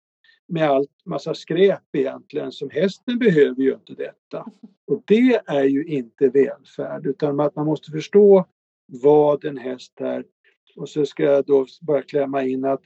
[0.47, 4.45] Med allt massa skräp egentligen som hästen behöver ju inte detta.
[4.87, 8.45] Och det är ju inte välfärd utan att man måste förstå
[8.85, 10.23] vad en häst är.
[10.75, 12.83] Och så ska jag då bara klämma in att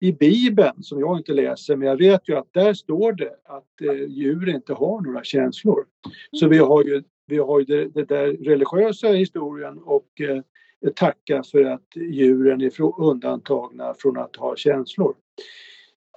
[0.00, 3.80] i Bibeln, som jag inte läser, men jag vet ju att där står det att
[3.80, 5.84] eh, djur inte har några känslor.
[6.32, 10.42] Så vi har ju vi har ju det, det där religiösa historien och eh,
[10.94, 15.14] tacka för att djuren är undantagna från att ha känslor.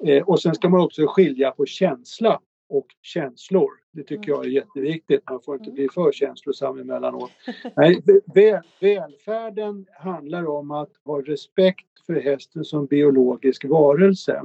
[0.05, 3.69] Eh, och sen ska man också skilja på känsla och känslor.
[3.91, 5.29] Det tycker jag är jätteviktigt.
[5.29, 7.31] Man får inte bli för känslosam emellanåt.
[7.75, 8.01] Nej,
[8.33, 14.43] väl, välfärden handlar om att ha respekt för hästen som biologisk varelse.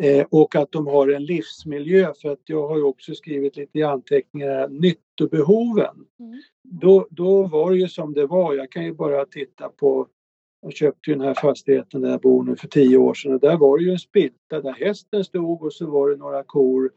[0.00, 3.78] Eh, och att de har en livsmiljö för att jag har ju också skrivit lite
[3.78, 5.94] i anteckningar nyttobehoven.
[6.20, 6.42] Mm.
[6.62, 8.54] Då, då var det ju som det var.
[8.54, 10.08] Jag kan ju bara titta på
[10.62, 13.40] jag köpte ju den här fastigheten där jag bor nu för tio år sedan och
[13.40, 16.92] där var det ju en spilta där hästen stod och så var det några kor,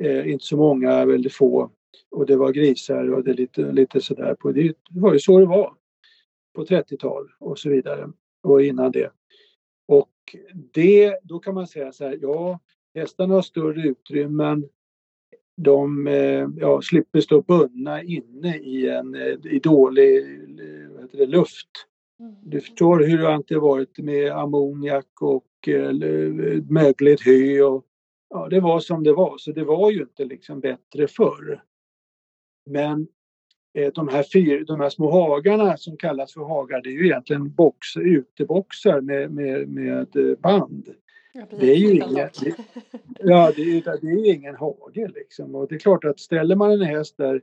[0.00, 1.70] eh, inte så många, väldigt få.
[2.10, 4.34] Och det var grisar och det lite, lite sådär.
[4.34, 5.74] På, det var ju så det var
[6.54, 8.10] på 30-tal och så vidare
[8.42, 9.10] och innan det.
[9.88, 10.36] Och
[10.72, 12.60] det, då kan man säga så här, ja,
[12.94, 14.68] hästarna har större utrymmen.
[15.56, 21.70] De eh, ja, slipper stå bundna inne i en eh, i dålig eh, det, luft.
[22.20, 22.34] Mm.
[22.42, 25.92] Du förstår hur det varit med ammoniak och eh,
[26.68, 27.62] mögligt hö.
[27.62, 27.84] Och,
[28.30, 31.62] ja, det var som det var, så det var ju inte liksom bättre förr.
[32.70, 33.06] Men
[33.78, 37.06] Eh, de här, fyr, de här små hagarna som kallas för hagar, det är ju
[37.06, 40.88] egentligen box, uteboxar med, med, med band.
[41.32, 42.56] Ja, det är ju ingen, det,
[43.18, 45.54] ja, det är, det är ingen hage liksom.
[45.54, 47.42] Och det är klart att ställer man en häst där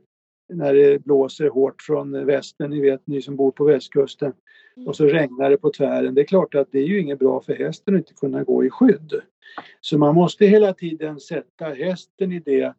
[0.54, 4.32] när det blåser hårt från väster, ni vet ni som bor på västkusten,
[4.76, 4.88] mm.
[4.88, 6.14] och så regnar det på tvären.
[6.14, 8.64] Det är klart att det är ju inget bra för hästen att inte kunna gå
[8.64, 9.12] i skydd.
[9.80, 12.74] Så man måste hela tiden sätta hästen i det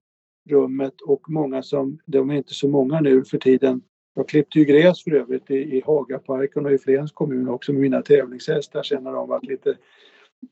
[0.49, 3.81] rummet och många som, de är inte så många nu för tiden,
[4.15, 7.81] Jag klippte ju gräs för övrigt i, i Hagaparken och i Flens kommun också med
[7.81, 9.77] mina tävlingshästar sen när de var lite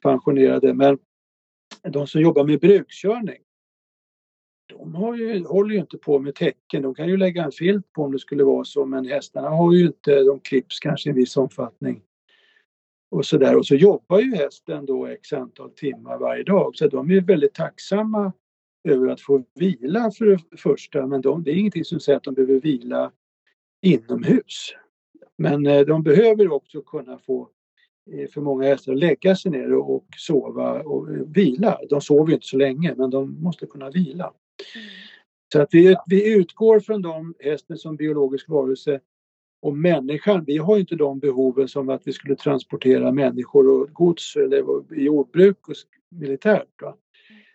[0.03, 0.73] pensionerade.
[0.73, 0.97] Men
[1.83, 3.39] de som jobbar med brukskörning
[4.77, 6.81] de har ju, håller ju inte på med tecken.
[6.81, 9.73] De kan ju lägga en filt på om det skulle vara så men hästarna har
[9.73, 12.01] ju inte, de klipps kanske i en viss omfattning.
[13.11, 13.57] Och så där.
[13.57, 17.53] Och så jobbar ju hästen då x antal timmar varje dag så de är väldigt
[17.53, 18.33] tacksamma
[18.83, 22.23] över att få vila för det första men de, det är ingenting som säger att
[22.23, 23.11] de behöver vila
[23.81, 24.73] inomhus.
[25.37, 27.49] Men eh, de behöver också kunna få
[28.11, 31.79] eh, för många hästar lägga sig ner och sova och vila.
[31.89, 34.33] De sover inte så länge men de måste kunna vila.
[35.53, 38.99] Så att vi, vi utgår från de hästen som biologisk varelse
[39.61, 44.35] och människan, vi har inte de behoven som att vi skulle transportera människor och gods
[44.35, 44.63] eller
[44.95, 45.75] jordbruk och
[46.09, 46.81] militärt.
[46.81, 46.95] Va?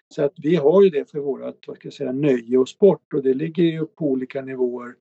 [0.09, 3.13] Så att vi har ju det för vårt vad ska jag säga, nöje och sport
[3.15, 4.95] och det ligger ju på olika nivåer.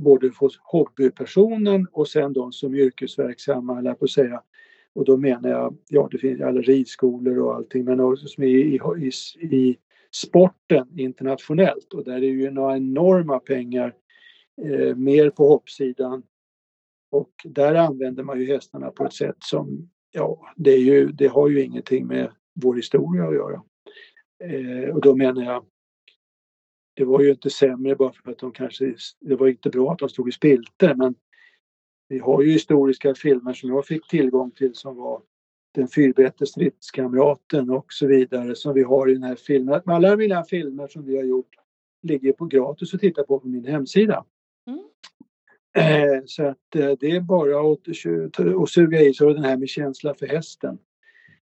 [0.00, 4.42] Både hos hobbypersonen och sen de som är yrkesverksamma, eller på att säga.
[4.92, 8.48] Och då menar jag, ja det finns alla ridskolor och allting men också som är
[8.48, 9.10] i, i,
[9.46, 9.78] i
[10.14, 13.94] sporten internationellt och där är ju några enorma pengar
[14.62, 16.22] eh, mer på hoppsidan.
[17.10, 21.26] Och där använder man ju hästarna på ett sätt som, ja, det, är ju, det
[21.26, 23.62] har ju ingenting med vår historia att göra.
[24.44, 25.64] Eh, och då menar jag,
[26.94, 29.98] det var ju inte sämre bara för att de kanske, det var inte bra att
[29.98, 31.14] de stod i spilter men
[32.08, 35.22] vi har ju historiska filmer som jag fick tillgång till som var
[35.72, 39.80] den fyrbete stridskamraten och så vidare som vi har i den här filmen.
[39.86, 41.54] Alla mina filmer som vi har gjort
[42.02, 44.24] ligger på gratis att titta på på min hemsida.
[44.66, 44.80] Mm.
[45.76, 49.68] Eh, så att eh, det är bara att, att suga i sig den här med
[49.68, 50.78] känsla för hästen.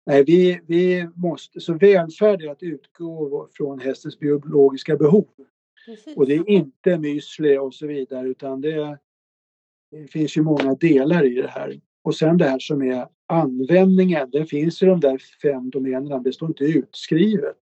[0.05, 5.27] Nej, vi, vi måste, så välfärd är att utgå från hästens biologiska behov.
[5.85, 6.17] Precis.
[6.17, 8.97] Och det är inte müsli och så vidare utan det,
[9.91, 11.81] det finns ju många delar i det här.
[12.01, 16.33] Och sen det här som är användningen, den finns i de där fem domänerna, det
[16.33, 17.59] står inte utskrivet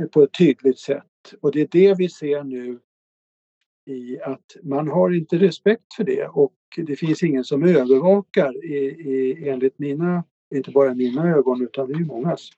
[0.00, 1.04] eh, på ett tydligt sätt.
[1.40, 2.78] Och det är det vi ser nu
[3.86, 8.76] i att man har inte respekt för det och det finns ingen som övervakar i,
[8.86, 12.48] i, enligt mina, inte bara mina ögon utan det är ju mångas.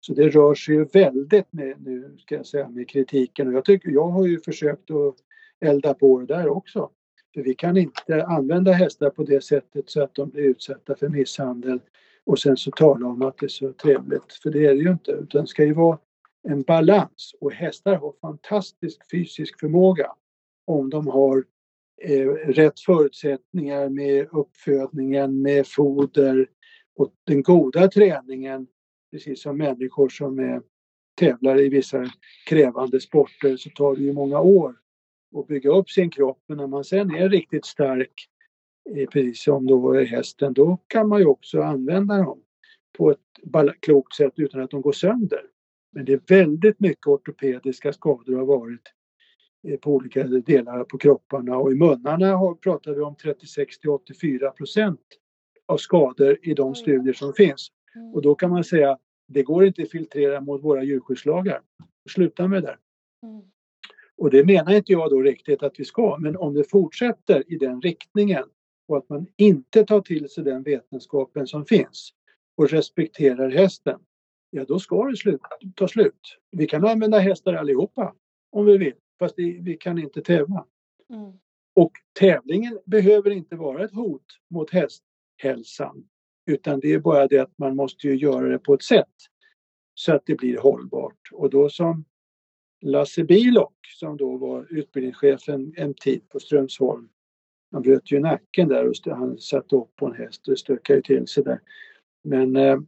[0.00, 3.64] Så det rör sig ju väldigt med, nu ska jag säga, med kritiken och jag,
[3.64, 5.14] tycker, jag har ju försökt att
[5.60, 6.90] elda på det där också.
[7.34, 11.08] För vi kan inte använda hästar på det sättet så att de blir utsatta för
[11.08, 11.80] misshandel
[12.24, 14.32] och sen så tala om att det är så trevligt.
[14.42, 15.12] För det är det ju inte.
[15.12, 15.98] Utan det ska ju vara
[16.48, 20.12] en balans och hästar har fantastisk fysisk förmåga
[20.64, 21.44] om de har
[22.02, 26.48] eh, rätt förutsättningar med uppfödningen, med foder
[26.96, 28.66] och den goda träningen,
[29.10, 30.62] precis som människor som är
[31.14, 32.10] tävlar i vissa
[32.48, 34.76] krävande sporter så tar det ju många år
[35.34, 36.38] att bygga upp sin kropp.
[36.46, 38.28] Men när man sen är riktigt stark,
[38.96, 42.42] eh, precis som då är hästen, då kan man ju också använda dem
[42.98, 43.18] på ett
[43.80, 45.42] klokt sätt utan att de går sönder.
[45.92, 48.92] Men det är väldigt mycket ortopediska skador har varit
[49.68, 53.90] eh, på olika delar på kropparna och i munnarna har, pratar vi om 36 till
[53.90, 55.00] 84 procent
[55.66, 57.68] av skador i de studier som finns.
[57.94, 58.14] Mm.
[58.14, 61.60] Och då kan man säga det går inte att filtrera mot våra djurskyddslagar.
[62.10, 62.78] Sluta med det där.
[64.18, 67.56] Och det menar inte jag då riktigt att vi ska, men om det fortsätter i
[67.56, 68.44] den riktningen
[68.88, 72.12] och att man inte tar till sig den vetenskapen som finns
[72.56, 74.00] och respekterar hästen,
[74.50, 75.40] ja då ska det slut,
[75.76, 76.38] ta slut.
[76.50, 78.14] Vi kan använda hästar allihopa
[78.50, 80.66] om vi vill, fast vi kan inte tävla.
[81.10, 81.32] Mm.
[81.74, 86.04] Och tävlingen behöver inte vara ett hot mot hästhälsan,
[86.46, 89.06] utan det är bara det att man måste ju göra det på ett sätt
[89.94, 91.18] så att det blir hållbart.
[91.32, 92.04] Och då som
[92.82, 97.08] Lasse Bilock som då var utbildningschefen en tid på Strömsholm.
[97.72, 101.26] Han bröt ju nacken där och han satt upp på en häst och stökade till
[101.26, 101.60] sig där.
[102.24, 102.78] Men eh,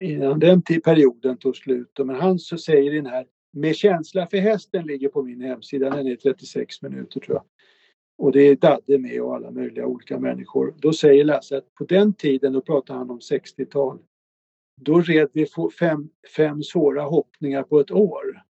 [0.00, 4.36] innan den perioden tog slut, men han så säger i den här Med känsla för
[4.36, 7.44] hästen ligger på min hemsida, den är 36 minuter tror jag.
[8.18, 10.74] Och det är Dadde med och alla möjliga olika människor.
[10.78, 13.98] Då säger Lasse att på den tiden, då pratar han om 60-tal,
[14.80, 15.46] då red vi
[15.78, 18.44] fem, fem svåra hoppningar på ett år.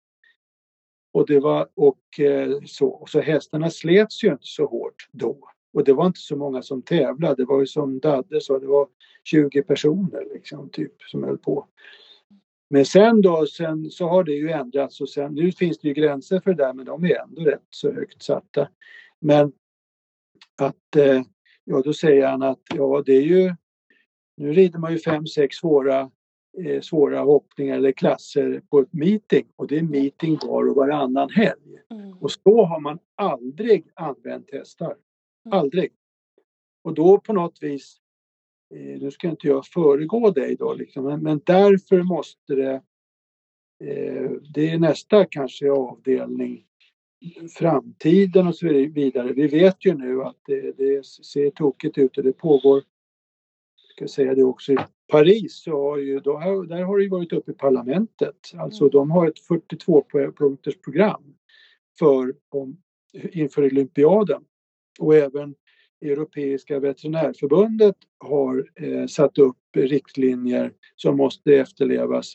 [1.15, 5.39] Och, det var, och eh, så, så hästarna slets ju inte så hårt då.
[5.73, 7.35] Och det var inte så många som tävlade.
[7.35, 8.89] Det var ju som Dadde sa, det var
[9.25, 11.69] 20 personer liksom, typ, som höll på.
[12.71, 15.95] Men sen då, sen så har det ju ändrats och sen, nu finns det ju
[15.95, 18.69] gränser för det där men de är ändå rätt så högt satta.
[19.21, 19.53] Men
[20.59, 21.23] att, eh,
[21.65, 23.55] ja då säger han att ja det är ju,
[24.37, 26.11] nu rider man ju fem, sex svåra
[26.83, 31.79] svåra hoppningar eller klasser på ett meeting och det är meeting var och varannan helg.
[31.91, 32.19] Mm.
[32.19, 34.97] Och så har man aldrig använt hästar.
[35.47, 35.59] Mm.
[35.59, 35.91] Aldrig.
[36.85, 37.97] Och då på något vis,
[38.75, 42.83] eh, nu ska inte jag föregå dig då liksom, men, därför måste det,
[43.85, 46.67] eh, det är nästa kanske avdelning,
[47.59, 49.33] framtiden och så vidare.
[49.33, 52.83] Vi vet ju nu att det, det ser tokigt ut och det pågår,
[53.95, 54.73] ska säga det också,
[55.09, 58.37] Paris så har ju, då, där har det varit uppe i parlamentet.
[58.55, 58.91] Alltså mm.
[58.91, 61.35] de har ett 42-punkters program
[61.99, 62.77] för, om,
[63.33, 64.45] inför olympiaden.
[65.01, 65.55] Och även
[66.05, 72.35] Europeiska veterinärförbundet har eh, satt upp riktlinjer som måste efterlevas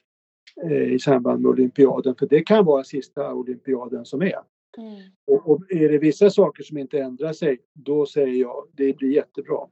[0.64, 2.16] eh, i samband med olympiaden.
[2.16, 4.40] För det kan vara sista olympiaden som är.
[4.78, 5.02] Mm.
[5.28, 9.12] Och, och, är det vissa saker som inte ändrar sig, då säger jag det blir
[9.12, 9.68] jättebra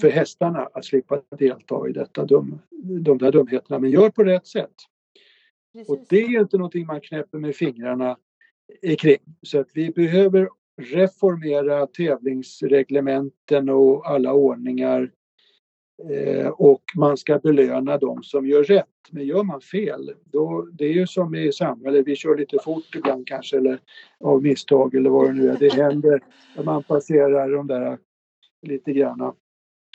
[0.00, 0.18] för mm.
[0.18, 2.58] hästarna att slippa delta i detta dum,
[3.00, 3.78] de där dumheterna.
[3.78, 4.74] Men gör på rätt sätt.
[5.72, 5.88] Precis.
[5.88, 8.16] Och det är inte någonting man knäpper med fingrarna
[8.98, 9.18] kring.
[9.42, 15.10] Så att vi behöver reformera tävlingsreglementen och alla ordningar.
[16.10, 18.86] Eh, och man ska belöna de som gör rätt.
[19.10, 22.94] Men gör man fel, då, det är ju som i samhället, vi kör lite fort
[22.96, 23.78] ibland kanske eller
[24.20, 25.56] av misstag eller vad det nu är.
[25.58, 26.20] Det händer
[26.56, 27.98] när man passerar de där
[28.62, 29.34] lite granna.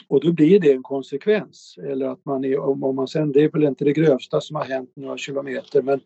[0.09, 1.75] Och då blir det en konsekvens.
[1.83, 4.63] Eller att man är, om man sen, det är väl inte det grövsta som har
[4.63, 6.01] hänt några kilometer men,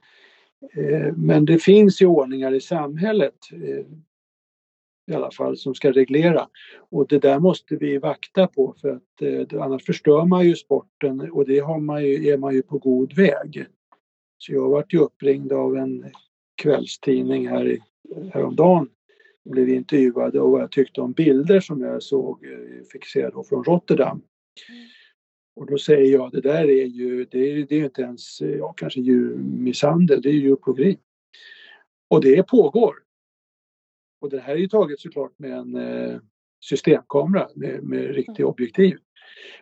[0.74, 3.86] eh, men det finns ju ordningar i samhället eh,
[5.12, 6.48] i alla fall som ska reglera.
[6.90, 11.32] Och det där måste vi vakta på för att eh, annars förstör man ju sporten
[11.32, 13.66] och det har man ju, är man ju på god väg.
[14.38, 16.06] Så jag varit ju uppringd av en
[16.56, 17.80] kvällstidning här i,
[18.34, 18.90] häromdagen
[19.46, 22.46] blev intervjuad och vad jag tyckte om bilder som jag såg,
[23.16, 24.22] eh, då från Rotterdam.
[24.70, 24.88] Mm.
[25.56, 28.74] Och då säger jag, det där är ju, det är, det är inte ens, ja
[28.74, 30.98] kanske djurmisshandel, det är djurplågeri.
[32.08, 32.96] Och det pågår.
[34.22, 36.20] Och det här är ju taget såklart med en eh,
[36.64, 38.50] systemkamera med, med riktig mm.
[38.50, 38.98] objektiv.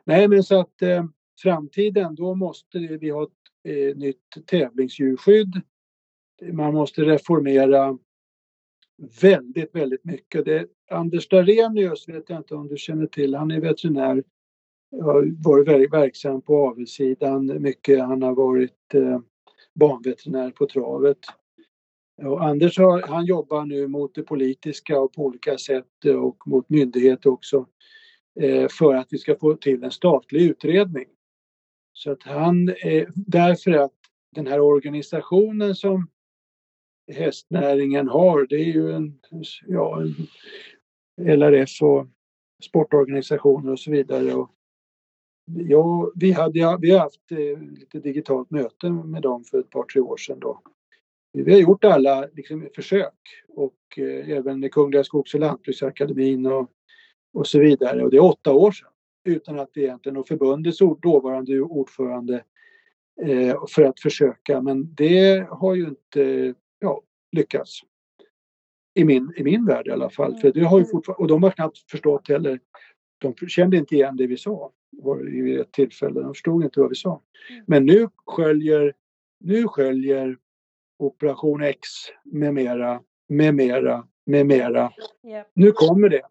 [0.04, 1.06] Nej men så att eh,
[1.42, 3.30] framtiden då måste vi ha ett
[3.68, 5.62] eh, nytt tävlingsdjurskydd.
[6.54, 7.98] Man måste reformera
[9.22, 10.46] väldigt, väldigt mycket.
[10.46, 14.24] Det, Anders Darenius vet jag inte om du känner till, han är veterinär,
[14.92, 18.00] har varit väldigt verksam på avelssidan mycket.
[18.00, 19.20] Han har varit eh,
[19.74, 21.18] banveterinär på travet.
[22.24, 26.48] Och Anders har, han jobbar nu mot det politiska och på olika sätt eh, och
[26.48, 27.66] mot myndigheter också
[28.40, 31.06] eh, för att vi ska få till en statlig utredning.
[31.94, 33.94] Så att han, eh, därför att
[34.36, 36.08] den här organisationen som
[37.12, 39.20] hästnäringen har, det är ju en,
[39.68, 42.08] ja, en LRF och
[42.64, 44.34] sportorganisationer och så vidare.
[44.34, 44.52] Och
[45.46, 49.84] ja, vi, hade, vi har haft eh, lite digitalt möte med dem för ett par,
[49.84, 50.62] tre år sedan då.
[51.34, 53.14] Vi har gjort alla liksom, försök
[53.48, 56.72] och eh, även Kungliga Skogs och Lantbruksakademin och,
[57.34, 58.04] och så vidare.
[58.04, 58.88] Och det är åtta år sedan
[59.24, 62.44] utan att egentligen och förbundets dåvarande ordförande
[63.22, 64.62] eh, för att försöka.
[64.62, 66.54] Men det har ju inte
[67.32, 67.82] ja, lyckats.
[68.94, 70.36] I min, I min värld i alla fall.
[70.36, 72.60] För det har ju och de har knappt förstått heller.
[73.18, 74.72] De kände inte igen det vi sa
[75.22, 76.22] vid ett tillfälle.
[76.22, 77.22] De förstod inte vad vi sa.
[77.50, 77.64] Mm.
[77.68, 78.94] Men nu sköljer,
[79.40, 80.38] nu sköljer
[81.00, 81.88] Operation X
[82.24, 84.92] med mera, med mera, med mera.
[85.28, 85.48] Yep.
[85.54, 86.26] Nu kommer det.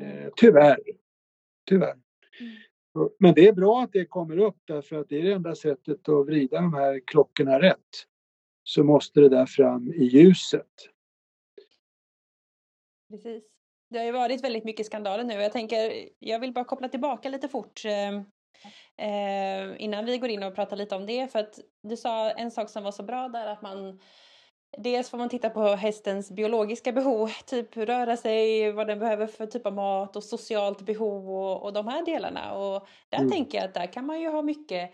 [0.00, 0.78] Eh, tyvärr.
[1.68, 1.94] Tyvärr.
[2.40, 3.08] Mm.
[3.18, 6.08] Men det är bra att det kommer upp därför att det är det enda sättet
[6.08, 8.06] att vrida de här klockorna rätt.
[8.64, 10.66] Så måste det där fram i ljuset.
[13.10, 13.44] Precis.
[13.90, 15.34] Det har ju varit väldigt mycket skandaler nu.
[15.34, 17.82] Jag tänker, jag vill bara koppla tillbaka lite fort
[18.96, 21.32] eh, innan vi går in och pratar lite om det.
[21.32, 24.00] För att du sa en sak som var så bra där att man
[24.78, 29.46] Dels får man titta på hästens biologiska behov, typ röra sig, vad den behöver för
[29.46, 32.54] typ av mat och socialt behov och, och de här delarna.
[32.54, 33.30] Och där mm.
[33.30, 34.90] tänker jag att där kan man ju ha mycket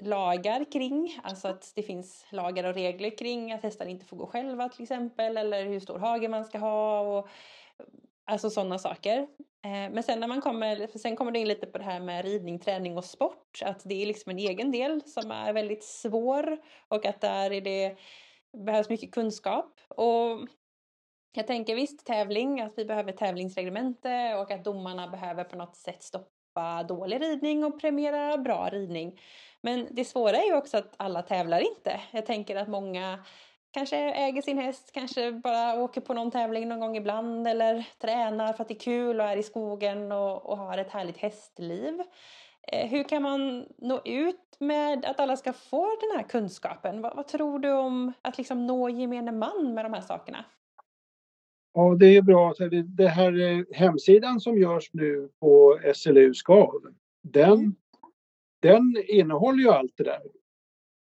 [0.00, 4.26] lagar kring, alltså att det finns lagar och regler kring att hästar inte får gå
[4.26, 7.28] själva till exempel eller hur stor hage man ska ha och
[8.24, 9.18] alltså sådana saker.
[9.64, 12.24] Eh, men sen när man kommer, sen kommer det in lite på det här med
[12.24, 16.58] ridning, träning och sport, att det är liksom en egen del som är väldigt svår
[16.88, 17.96] och att där är det
[18.64, 19.80] behövs mycket kunskap.
[19.88, 20.48] Och
[21.32, 26.02] jag tänker visst tävling, att vi behöver tävlingsreglemente och att domarna behöver på något sätt
[26.02, 29.20] stoppa dålig ridning och premiera bra ridning.
[29.62, 32.00] Men det svåra är ju också att alla tävlar inte.
[32.10, 33.18] Jag tänker att många
[33.70, 38.52] kanske äger sin häst, kanske bara åker på någon tävling någon gång ibland eller tränar
[38.52, 42.02] för att det är kul och är i skogen och, och har ett härligt hästliv.
[42.72, 47.02] Eh, hur kan man nå ut med att alla ska få den här kunskapen?
[47.02, 50.44] Vad, vad tror du om att liksom nå gemene man med de här sakerna?
[51.74, 52.54] Ja, det är bra.
[52.84, 56.80] Det här eh, hemsidan som görs nu på SLU SKAV,
[57.22, 57.74] den, mm.
[58.62, 60.22] Den innehåller ju allt det där.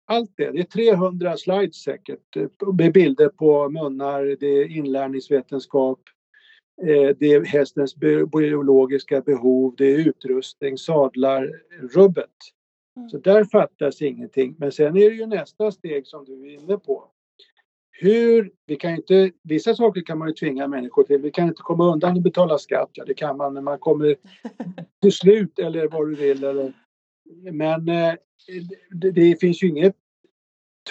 [0.07, 0.51] Allt det.
[0.51, 2.35] Det är 300 slides säkert
[2.73, 5.99] med bilder på munnar, det är inlärningsvetenskap,
[6.81, 7.95] eh, det är hästens
[8.31, 11.51] biologiska behov, det är utrustning, sadlar,
[11.93, 12.29] rubbet.
[12.97, 13.09] Mm.
[13.09, 14.55] Så där fattas ingenting.
[14.57, 17.11] Men sen är det ju nästa steg som du är inne på
[18.01, 21.21] hur, vi kan inte, vissa saker kan man ju tvinga människor till.
[21.21, 22.89] Vi kan inte komma undan och betala skatt.
[22.93, 24.15] Ja, det kan man, men man kommer
[25.01, 26.43] till slut eller vad du vill.
[26.43, 26.73] Eller,
[27.51, 28.13] men eh,
[28.91, 29.95] det, det, finns ju inget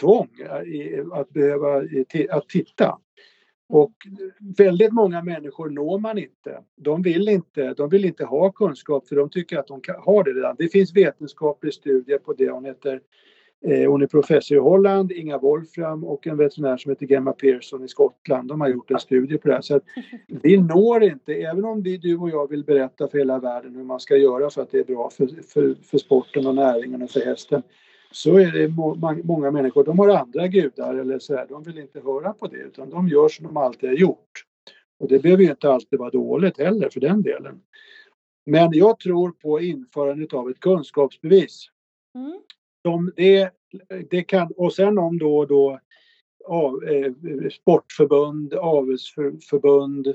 [0.00, 0.28] tvång
[1.12, 1.82] att behöva
[2.30, 2.98] att titta.
[3.68, 3.92] Och
[4.56, 6.64] väldigt många människor når man inte.
[6.76, 10.32] De vill inte, de vill inte ha kunskap för de tycker att de har det
[10.32, 10.56] redan.
[10.58, 12.50] Det finns vetenskaplig studie på det.
[12.50, 13.00] Hon heter
[13.66, 17.84] Eh, hon är professor i Holland, Inga Wolfram och en veterinär som heter Gemma Pearson
[17.84, 18.48] i Skottland.
[18.48, 19.60] De har gjort en studie på det här.
[19.60, 19.82] Så att
[20.26, 23.84] vi når inte, även om vi, du och jag vill berätta för hela världen hur
[23.84, 27.10] man ska göra för att det är bra för, för, för sporten och näringen och
[27.10, 27.62] för hästen.
[28.10, 31.78] Så är det må, många människor, de har andra gudar eller så här, de vill
[31.78, 34.44] inte höra på det utan de gör som de alltid har gjort.
[34.98, 37.60] Och det behöver ju inte alltid vara dåligt heller för den delen.
[38.46, 41.66] Men jag tror på införandet av ett kunskapsbevis.
[42.14, 42.40] Mm
[42.84, 43.50] de, det,
[44.10, 45.80] det kan, och sen om då, då
[46.44, 47.12] av, eh,
[47.50, 50.06] sportförbund, avelsförbund,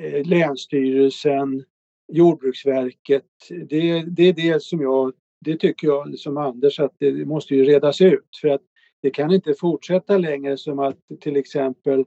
[0.00, 1.64] eh, Länsstyrelsen,
[2.12, 3.24] Jordbruksverket.
[3.48, 7.64] Det, det är det som jag, det tycker jag som Anders att det måste ju
[7.64, 8.62] redas ut för att
[9.02, 12.04] det kan inte fortsätta längre som att till exempel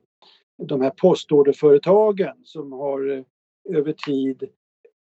[0.64, 3.24] de här postorderföretagen som har eh,
[3.78, 4.50] över tid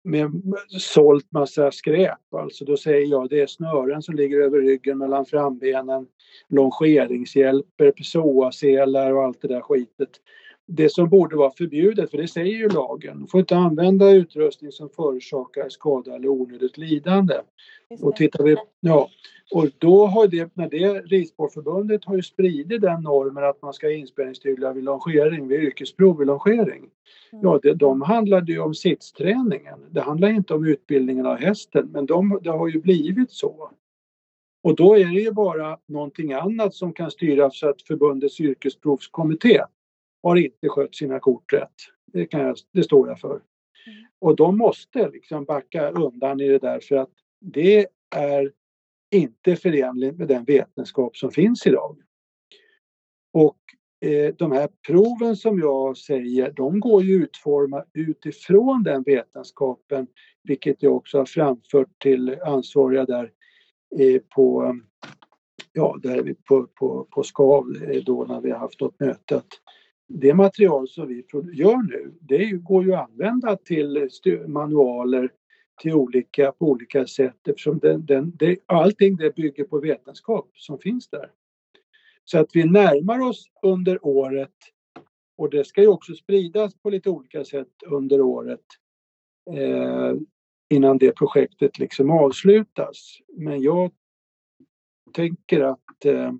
[0.03, 0.31] med
[0.79, 2.33] sålt massa skräp.
[2.33, 6.07] Alltså då säger jag det är snören som ligger över ryggen mellan frambenen,
[6.49, 10.09] longeringshjälper, psoaselar och allt det där skitet.
[10.73, 14.89] Det som borde vara förbjudet, för det säger ju lagen, får inte använda utrustning som
[14.89, 17.33] förorsakar skada eller onödigt lidande.
[18.01, 19.09] Och tittar vi, ja,
[19.51, 23.87] och då har det, när det Ridsportförbundet har ju spridit den normen att man ska
[23.87, 26.89] ha inspärrningstyglar vid longering, vid yrkesprov vid longering.
[27.31, 27.43] Mm.
[27.43, 29.79] Ja, det, de handlade ju om sittsträningen.
[29.89, 33.71] Det handlar inte om utbildningen av hästen, men de, det har ju blivit så.
[34.63, 39.61] Och då är det ju bara någonting annat som kan styras så att förbundets yrkesprovskommitté
[40.23, 41.75] har inte skött sina kort rätt.
[42.13, 43.29] Det, kan jag, det står jag för.
[43.87, 44.05] Mm.
[44.19, 48.51] Och de måste liksom backa undan i det där för att det är
[49.11, 51.97] inte förenligt med den vetenskap som finns idag.
[53.33, 53.57] Och
[54.05, 60.07] eh, de här proven som jag säger, de går ju utforma utifrån den vetenskapen,
[60.43, 63.31] vilket jag också har framfört till ansvariga där
[63.99, 64.75] eh, på,
[65.73, 69.41] ja, där vi på, på, på SKAV eh, då när vi har haft något möte.
[70.13, 74.09] Det material som vi gör nu, det går ju att använda till
[74.47, 75.31] manualer
[75.81, 80.79] till olika, på olika sätt eftersom den, den, det, allting det bygger på vetenskap som
[80.79, 81.31] finns där.
[82.23, 84.55] Så att vi närmar oss under året
[85.37, 88.65] och det ska ju också spridas på lite olika sätt under året
[89.51, 90.13] eh,
[90.69, 93.17] innan det projektet liksom avslutas.
[93.37, 93.91] Men jag
[95.13, 96.31] tänker att eh,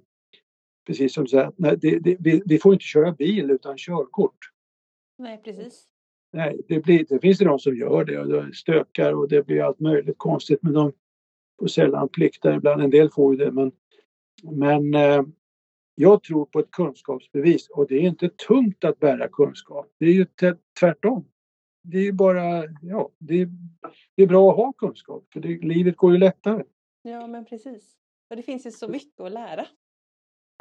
[0.92, 4.38] precis som du säger, nej, det, det, vi, vi, får inte köra bil utan körkort.
[5.18, 5.88] Nej, precis.
[6.34, 9.46] Nej, det, blir, det finns det de som gör det och det stökar och det
[9.46, 10.92] blir allt möjligt konstigt men de
[11.60, 12.82] får sällan plikta ibland.
[12.82, 13.72] En del får ju det men,
[14.44, 15.24] men eh,
[15.96, 19.88] jag tror på ett kunskapsbevis och det är inte tungt att bära kunskap.
[20.00, 20.26] Det är ju
[20.80, 21.26] tvärtom.
[21.84, 23.50] Det är bara, ja, det är,
[24.16, 26.64] det är bra att ha kunskap för det, livet går ju lättare.
[27.02, 27.98] Ja men precis.
[28.30, 29.66] Och det finns ju så mycket att lära.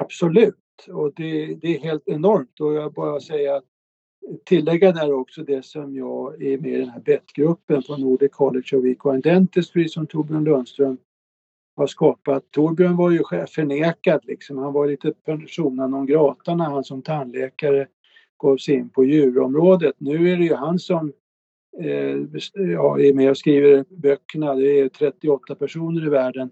[0.01, 0.57] Absolut
[0.88, 3.62] och det, det är helt enormt och jag bara säga,
[4.44, 8.76] tillägga där också det som jag är med i den här BET-gruppen på Nordic College
[8.76, 10.98] of Equine Dentistry som Torbjörn Lundström
[11.76, 12.51] har skapat.
[12.51, 14.59] Torbjörn var ju förnekad liksom.
[14.59, 17.86] Han var lite persona non grata när han som tandläkare
[18.38, 19.94] gav sig in på djurområdet.
[19.98, 21.12] Nu är det ju han som
[21.78, 22.16] eh,
[22.55, 24.55] ja, är med och skriver böckerna.
[24.55, 26.51] Det är 38 personer i världen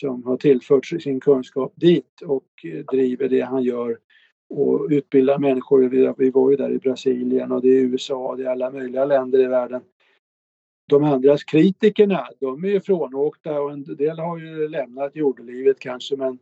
[0.00, 3.98] som har tillfört sin kunskap dit och eh, driver det han gör
[4.48, 6.14] och utbildar människor.
[6.18, 9.04] Vi var ju där i Brasilien och det är USA och det är alla möjliga
[9.04, 9.82] länder i världen.
[10.88, 16.16] De andras kritikerna, de är ju frånåkta och en del har ju lämnat jordelivet kanske
[16.16, 16.38] men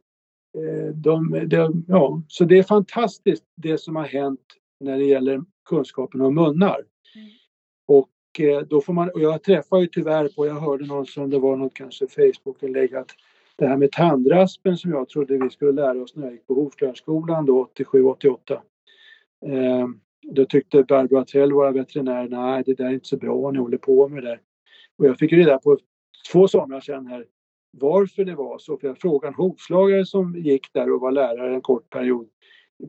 [0.58, 4.40] eh, de, de, ja, så det är fantastiskt det som har hänt
[4.80, 6.84] när det gäller kunskapen om munnar.
[7.14, 7.28] Mm.
[7.86, 11.30] Och eh, då får man, och jag träffar ju tyvärr på, jag hörde någon som
[11.30, 13.10] det var något kanske Facebook-inlägg att
[13.56, 16.54] det här med tandraspen som jag trodde vi skulle lära oss när jag gick på
[16.54, 18.36] Hovslärarskolan då 87-88.
[19.46, 19.88] Eh,
[20.22, 23.78] Då tyckte Barbro Atrell, våra veterinärer, nej det där är inte så bra, ni håller
[23.78, 24.40] på med det där.
[24.98, 25.78] Och jag fick reda på
[26.32, 27.26] två somrar sedan här
[27.78, 28.76] varför det var så.
[28.76, 32.28] För jag frågade en hovslagare som gick där och var lärare en kort period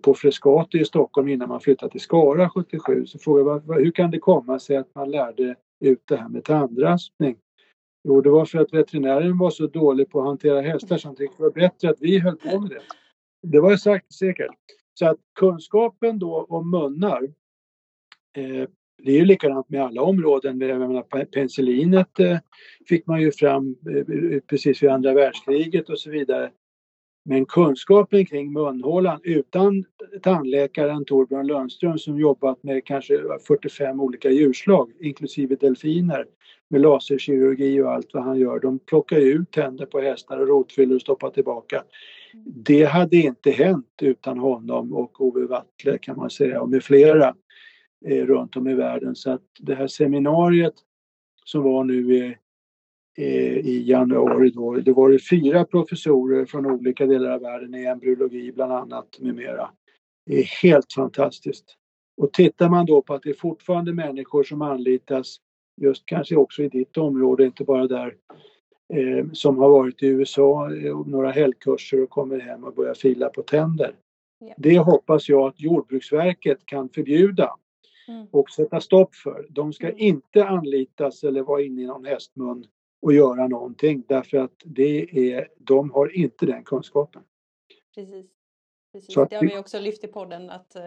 [0.02, 3.06] på Frescati i Stockholm innan man flyttade till Skara 77.
[3.06, 6.44] Så frågade jag hur kan det komma sig att man lärde ut det här med
[6.44, 7.38] tandraspning?
[8.08, 11.16] Jo, det var för att veterinären var så dålig på att hantera hästar så han
[11.16, 12.82] tyckte det var bättre att vi höll på med det.
[13.42, 14.52] Det var sagt säkert.
[14.94, 17.24] Så att kunskapen då om munnar,
[18.38, 18.70] eh,
[19.04, 20.60] det är ju likadant med alla områden.
[20.60, 22.38] Jag menar, penicillinet eh,
[22.88, 26.52] fick man ju fram eh, precis vid andra världskriget och så vidare.
[27.28, 29.86] Men kunskapen kring munhålan utan
[30.22, 36.26] tandläkaren Torbjörn Lundström som jobbat med kanske 45 olika djurslag inklusive delfiner
[36.70, 38.60] med laserkirurgi och allt vad han gör.
[38.60, 41.84] De plockar ut tänder på hästar och rotfyllor och stoppar tillbaka.
[42.46, 47.36] Det hade inte hänt utan honom och Ove Wattle kan man säga och med flera
[48.06, 49.16] eh, runt om i världen.
[49.16, 50.74] Så att det här seminariet
[51.46, 52.38] som var nu i,
[53.18, 58.52] i januari då, det var det fyra professorer från olika delar av världen i embryologi
[58.52, 59.70] bland annat med mera.
[60.26, 61.66] Det är helt fantastiskt.
[62.18, 65.38] Och tittar man då på att det är fortfarande människor som anlitas
[65.82, 68.16] just kanske också i ditt område, inte bara där,
[68.94, 72.94] eh, som har varit i USA eh, och några helgkurser och kommer hem och börjar
[72.94, 73.96] fila på tänder.
[74.40, 74.54] Ja.
[74.58, 77.52] Det hoppas jag att Jordbruksverket kan förbjuda
[78.08, 78.28] mm.
[78.32, 79.48] och sätta stopp för.
[79.50, 80.00] De ska mm.
[80.00, 82.66] inte anlitas eller vara inne i någon hästmun
[83.06, 87.24] och göra någonting därför att det är, de har inte den kunskapen.
[87.96, 88.26] Precis.
[88.94, 89.16] Precis.
[89.16, 90.82] det har vi också lyft i podden att uh,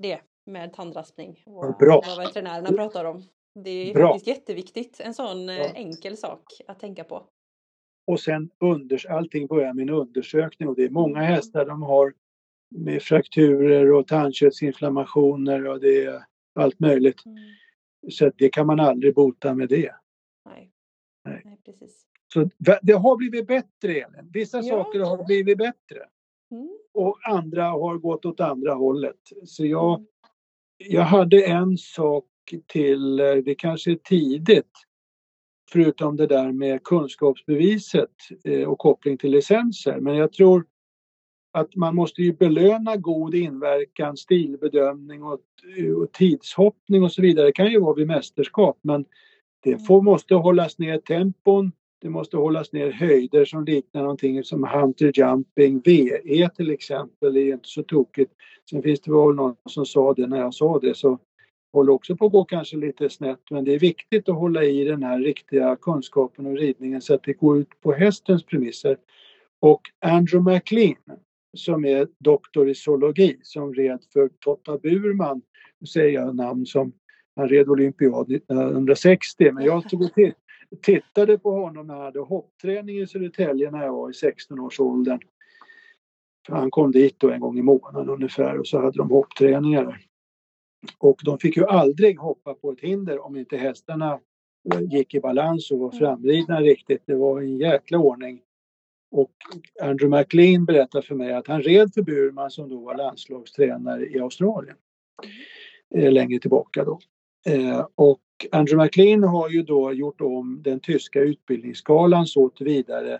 [0.00, 2.02] det med tandraspning och Bra.
[2.06, 3.22] vad veterinärerna pratar om.
[3.54, 4.08] Det är Bra.
[4.08, 5.64] faktiskt jätteviktigt, en sån eh, ja.
[5.74, 7.26] enkel sak att tänka på.
[8.06, 12.14] Och sen unders allting börjar med en undersökning och det är många hästar de har
[12.70, 17.26] med frakturer och tandköttsinflammationer och det är allt möjligt.
[17.26, 17.38] Mm.
[18.10, 19.94] Så det kan man aldrig bota med det.
[20.44, 20.72] Nej,
[21.24, 21.42] Nej.
[21.44, 22.04] Nej precis.
[22.32, 22.50] Så
[22.82, 24.30] det har blivit bättre Elin.
[24.32, 24.62] Vissa ja.
[24.62, 25.98] saker har blivit bättre.
[26.50, 26.68] Mm.
[26.94, 29.20] Och andra har gått åt andra hållet.
[29.44, 30.06] Så jag, mm.
[30.78, 32.24] jag hade en sak
[32.66, 34.72] till, eh, det kanske är tidigt,
[35.72, 38.10] förutom det där med kunskapsbeviset
[38.44, 40.00] eh, och koppling till licenser.
[40.00, 40.66] Men jag tror
[41.52, 45.40] att man måste ju belöna god inverkan, stilbedömning och,
[45.96, 47.46] och tidshoppning och så vidare.
[47.46, 49.04] Det kan ju vara vid mästerskap men
[49.62, 54.64] det får, måste hållas ner tempon, det måste hållas ner höjder som liknar någonting som
[54.64, 58.32] Hunter Jumping, VE till exempel, det är inte så tokigt.
[58.70, 61.18] Sen finns det väl någon som sa det när jag sa det så
[61.72, 64.84] håller också på att gå kanske lite snett men det är viktigt att hålla i
[64.84, 68.96] den här riktiga kunskapen och ridningen så att det går ut på hästens premisser.
[69.60, 71.18] Och Andrew McLean
[71.56, 75.42] som är doktor i zoologi som red för Totta Burman,
[75.78, 76.92] nu säger jag namn som
[77.38, 80.10] han red olympiad 1960 men jag tog och
[80.82, 85.20] tittade på honom när han hade hoppträning i Södertälje när jag var i 16-årsåldern.
[86.48, 90.00] Han kom dit då en gång i månaden ungefär och så hade de hoppträningar där.
[90.98, 94.20] Och de fick ju aldrig hoppa på ett hinder om inte hästarna
[94.72, 97.02] eh, gick i balans och var framridna riktigt.
[97.06, 98.40] Det var en jäkla ordning.
[99.10, 99.32] Och
[99.82, 104.20] Andrew McLean berättade för mig att han red för Burman som då var landslagstränare i
[104.20, 104.76] Australien.
[105.94, 107.00] Eh, längre tillbaka då.
[107.48, 108.20] Eh, och
[108.52, 113.18] Andrew McLean har ju då gjort om den tyska utbildningsskalan så tillvidare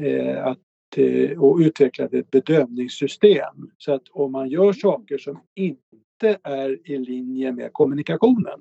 [0.00, 0.58] eh, att
[0.96, 3.70] eh, och utvecklat ett bedömningssystem.
[3.78, 5.82] Så att om man gör saker som inte
[6.22, 8.60] inte är i linje med kommunikationen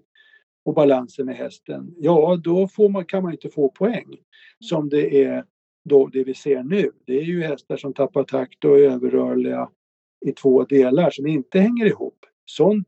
[0.66, 4.18] och balansen med hästen, ja då får man, kan man inte få poäng.
[4.60, 5.46] Som det är
[5.90, 6.92] då det vi ser nu.
[7.06, 9.70] Det är ju hästar som tappar takt och är överrörliga
[10.26, 12.26] i två delar som inte hänger ihop.
[12.46, 12.88] Sånt,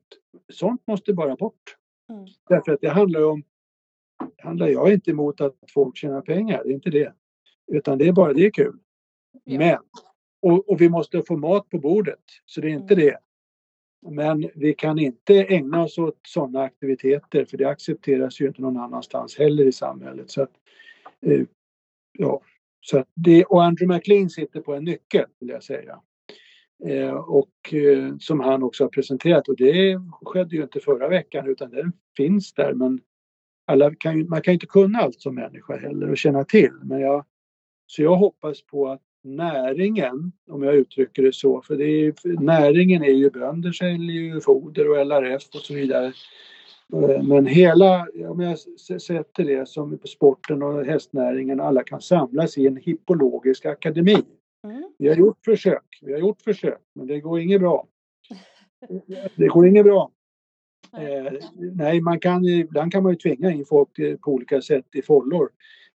[0.54, 1.78] sånt måste bara bort.
[2.10, 2.26] Mm.
[2.50, 3.44] Därför att det handlar om,
[4.38, 7.14] handlar jag inte emot att folk tjänar pengar, det är inte det.
[7.72, 8.80] Utan det är bara, det är kul.
[9.44, 9.58] Ja.
[9.58, 9.78] Men,
[10.42, 13.06] och, och, vi måste få mat på bordet, så det är inte mm.
[13.06, 13.18] det.
[14.12, 18.78] Men vi kan inte ägna oss åt sådana aktiviteter för det accepteras ju inte någon
[18.78, 20.32] annanstans heller i samhället.
[20.32, 20.52] Så att,
[21.22, 21.42] eh,
[22.12, 22.42] ja,
[22.82, 26.02] så att det, och Andrew McLean sitter på en nyckel vill jag säga.
[26.86, 31.48] Eh, och eh, som han också har presenterat och det skedde ju inte förra veckan
[31.48, 33.00] utan den finns där men
[33.66, 36.72] alla kan man kan inte kunna allt som människa heller och känna till.
[36.84, 37.26] Men jag,
[37.88, 43.04] så jag hoppas på att näringen, om jag uttrycker det så, för det är, näringen
[43.04, 46.14] är ju bönder säljer ju foder och LRF och så vidare.
[46.94, 48.60] Eh, men hela, om jag
[49.02, 54.18] sätter det som sporten och hästnäringen, alla kan samlas i en hippologisk akademi.
[54.64, 54.94] Mm.
[54.98, 57.88] Vi har gjort försök, vi har gjort försök, men det går inget bra.
[59.36, 60.12] det går inget bra.
[60.98, 63.90] Eh, nej, man kan, ibland kan man ju tvinga in folk
[64.22, 65.50] på olika sätt i follor.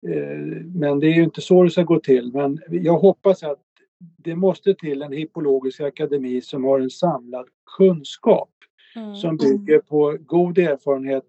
[0.08, 0.38] Eh,
[0.76, 2.32] men det är ju inte så det ska gå till.
[2.34, 3.64] Men jag hoppas att
[4.00, 7.48] det måste till en hippologisk akademi som har en samlad
[7.78, 8.50] kunskap
[8.96, 9.16] mm.
[9.16, 11.28] som bygger på god erfarenhet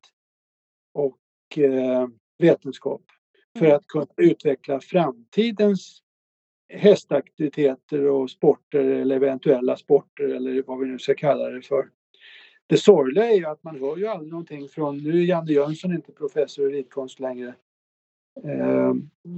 [0.94, 2.08] och eh,
[2.38, 3.02] vetenskap
[3.58, 3.76] för mm.
[3.76, 6.02] att kunna utveckla framtidens
[6.68, 11.88] hästaktiviteter och sporter eller eventuella sporter eller vad vi nu ska kalla det för.
[12.66, 15.92] Det sorgliga är ju att man hör ju aldrig någonting från, nu är Janne Jönsson
[15.92, 17.54] inte professor i ridkonst längre.
[18.44, 18.94] Eh,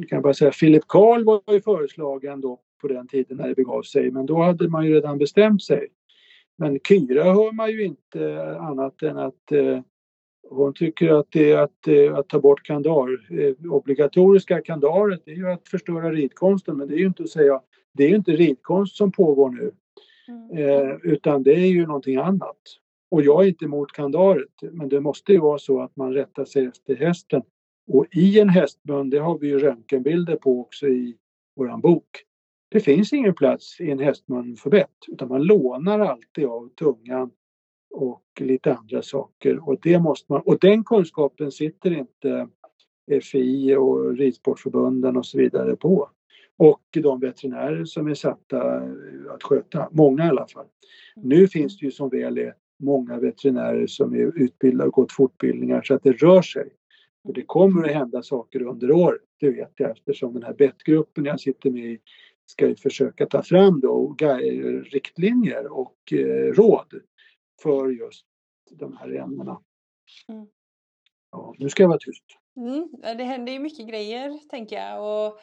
[0.09, 3.83] kan bara säga, Philip Karl var ju föreslagen då på den tiden när det begav
[3.83, 5.89] sig, men då hade man ju redan bestämt sig.
[6.57, 9.81] Men Kyra hör man ju inte annat än att eh,
[10.51, 15.31] hon tycker att det är att, eh, att ta bort kandar, eh, obligatoriska kandaret, det
[15.31, 17.61] är ju att förstöra ridkonsten, men det är ju inte att säga,
[17.93, 19.73] det är ju inte ridkonst som pågår nu.
[20.29, 20.59] Mm.
[20.59, 22.59] Eh, utan det är ju någonting annat.
[23.11, 26.45] Och jag är inte emot kandaret, men det måste ju vara så att man rättar
[26.45, 27.43] sig efter hästen.
[27.93, 31.17] Och i en hästmun, det har vi ju röntgenbilder på också i
[31.57, 32.09] våran bok.
[32.69, 37.31] Det finns ingen plats i en hästmun för bett, utan man lånar alltid av tungan
[37.91, 39.69] och lite andra saker.
[39.69, 42.49] Och, det måste man, och den kunskapen sitter inte
[43.23, 46.11] FI och Ridsportförbunden och så vidare på.
[46.57, 48.83] Och de veterinärer som är satta
[49.35, 50.67] att sköta, många i alla fall.
[51.17, 55.83] Nu finns det ju som väl är många veterinärer som är utbildade och gått fortbildningar
[55.83, 56.69] så att det rör sig.
[57.25, 61.25] Och det kommer att hända saker under året, det vet jag eftersom den här bettgruppen
[61.25, 61.99] jag sitter med i
[62.47, 64.17] ska försöka ta fram då
[64.85, 66.95] riktlinjer och eh, råd
[67.63, 68.27] för just
[68.71, 69.63] de här ämnena.
[70.29, 70.47] Mm.
[71.31, 72.25] Ja, nu ska jag vara tyst.
[72.57, 72.89] Mm,
[73.19, 75.27] det händer ju mycket grejer tänker jag.
[75.27, 75.41] Och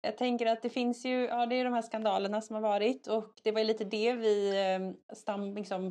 [0.00, 3.06] jag tänker att det finns ju, ja det är de här skandalerna som har varit
[3.06, 5.86] och det var ju lite det vi eh, stam, liksom,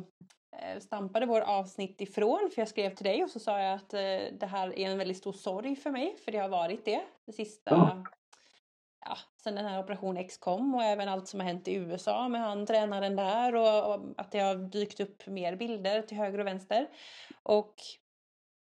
[0.56, 2.50] eh, stampade vår avsnitt ifrån.
[2.54, 4.98] För jag skrev till dig och så sa jag att eh, det här är en
[4.98, 7.02] väldigt stor sorg för mig för det har varit det.
[7.26, 8.04] Det sista ja,
[9.46, 12.40] sen den här operation X kom och även allt som har hänt i USA med
[12.40, 16.46] han tränaren där och, och, att det har dykt upp mer bilder till höger och
[16.46, 16.86] vänster.
[17.42, 17.74] Och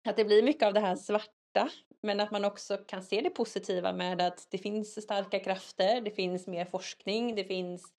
[0.08, 1.70] att det blir mycket av det här svarta
[2.02, 6.12] men att man också kan se det positiva med att det finns starka krafter, det
[6.12, 7.94] finns mer forskning, det finns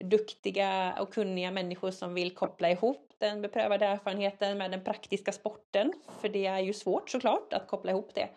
[0.00, 5.92] duktiga och kunniga människor som vill koppla ihop den beprövade erfarenheten med den praktiska sporten.
[6.20, 8.28] För det är ju svårt såklart att koppla ihop det.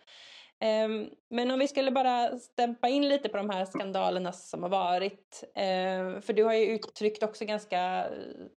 [0.64, 4.70] Um, men om vi skulle bara stämpa in lite på de här skandalerna som har
[4.70, 5.43] varit.
[5.43, 8.10] Um, för du har ju uttryckt också ganska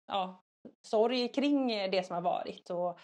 [0.06, 0.44] ja,
[0.82, 2.98] sorg kring det som har varit och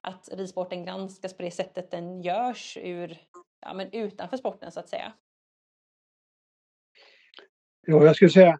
[0.00, 3.18] att ridsporten granskas på det sättet den görs ur,
[3.60, 5.12] ja, men utanför sporten så att säga.
[7.86, 8.58] Ja, jag skulle säga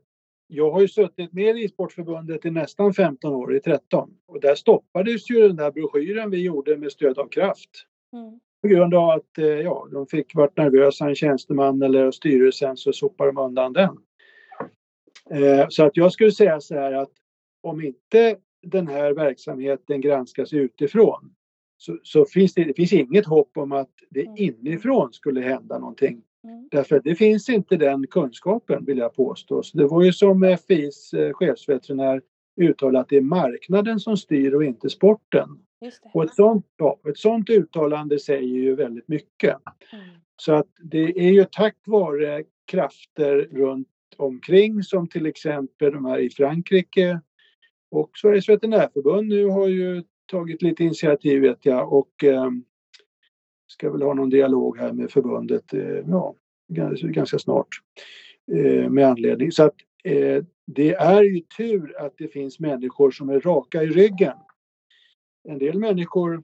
[0.53, 4.11] jag har ju suttit med i Ridsportförbundet i nästan 15 år, i 13.
[4.26, 7.70] Och där stoppades ju den där broschyren vi gjorde med stöd av kraft.
[8.12, 8.41] Mm.
[8.63, 12.93] På grund av att eh, ja, de fick varit nervösa, en tjänsteman eller styrelsen, så
[12.93, 13.99] sopar de undan den.
[15.31, 17.11] Eh, så att jag skulle säga så här att
[17.63, 21.35] om inte den här verksamheten granskas utifrån
[21.81, 24.37] så, så finns det, det finns inget hopp om att det mm.
[24.37, 26.23] inifrån skulle hända någonting.
[26.45, 26.69] Mm.
[26.71, 29.63] Därför att det finns inte den kunskapen vill jag påstå.
[29.63, 32.23] Så det var ju som FIs eh, chefsveterinär
[32.61, 35.49] uttalade att det är marknaden som styr och inte sporten.
[36.14, 36.66] Och ett sånt,
[37.09, 39.57] ett sånt uttalande säger ju väldigt mycket.
[39.93, 40.05] Mm.
[40.37, 46.18] Så att det är ju tack vare krafter runt omkring som till exempel de här
[46.18, 47.20] i Frankrike
[47.91, 52.51] och Sveriges veterinärförbund nu har ju tagit lite initiativ vet jag och eh,
[53.66, 56.35] ska väl ha någon dialog här med förbundet eh, ja,
[56.99, 57.68] ganska snart
[58.53, 59.53] eh, med anledning.
[59.53, 59.74] Så att
[60.05, 64.37] eh, det är ju tur att det finns människor som är raka i ryggen
[65.49, 66.43] en del människor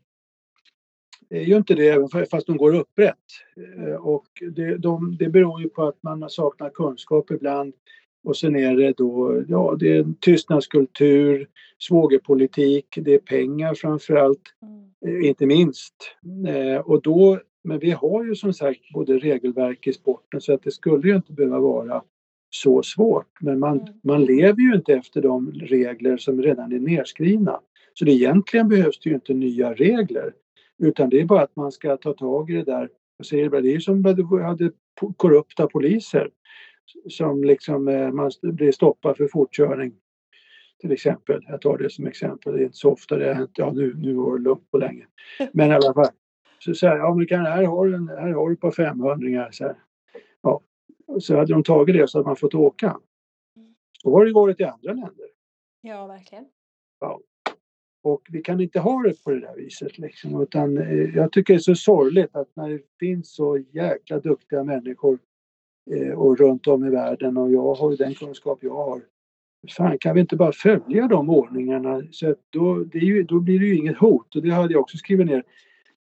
[1.30, 3.16] är ju inte det även fast de går upprätt.
[3.56, 7.74] Eh, och det, de, det beror ju på att man saknar kunskap ibland.
[8.24, 14.86] Och sen är det då, ja det är tystnadskultur, svågerpolitik, det är pengar framförallt, mm.
[15.06, 15.94] Eh, inte minst.
[16.48, 20.62] Eh, och då, men vi har ju som sagt både regelverk i sporten så att
[20.62, 22.02] det skulle ju inte behöva vara
[22.50, 23.28] så svårt.
[23.40, 23.94] Men man, mm.
[24.02, 27.60] man lever ju inte efter de regler som redan är nedskrivna.
[27.98, 30.34] Så det egentligen behövs det ju inte nya regler.
[30.78, 32.90] Utan det är bara att man ska ta tag i det där.
[33.16, 34.70] Jag säger bara, det är som att du hade
[35.16, 36.30] korrupta poliser
[37.08, 39.94] som liksom eh, man blir stoppad för fortkörning.
[40.80, 43.50] Till exempel, jag tar det som exempel, det är inte så ofta det har hänt,
[43.54, 45.06] ja nu, nu var det lugnt på länge.
[45.52, 46.08] Men i alla fall,
[46.58, 49.64] så säger ja men kan, här, har du, här har du ett par 500 så
[49.64, 49.76] här.
[50.42, 50.60] Ja,
[51.20, 53.00] så hade de tagit det så hade man fått åka.
[54.02, 55.26] Så har det varit i andra länder.
[55.80, 56.44] Ja, verkligen.
[57.00, 57.20] Ja.
[58.06, 61.54] Och vi kan inte ha det på det där viset liksom, utan eh, jag tycker
[61.54, 65.18] det är så sorgligt att när det finns så jäkla duktiga människor
[65.90, 69.00] eh, och runt om i världen och jag har ju den kunskap jag har.
[69.76, 72.02] Fan, kan vi inte bara följa de ordningarna?
[72.10, 74.72] Så att då, det är ju, då blir det ju inget hot och det hade
[74.72, 75.42] jag också skrivit ner.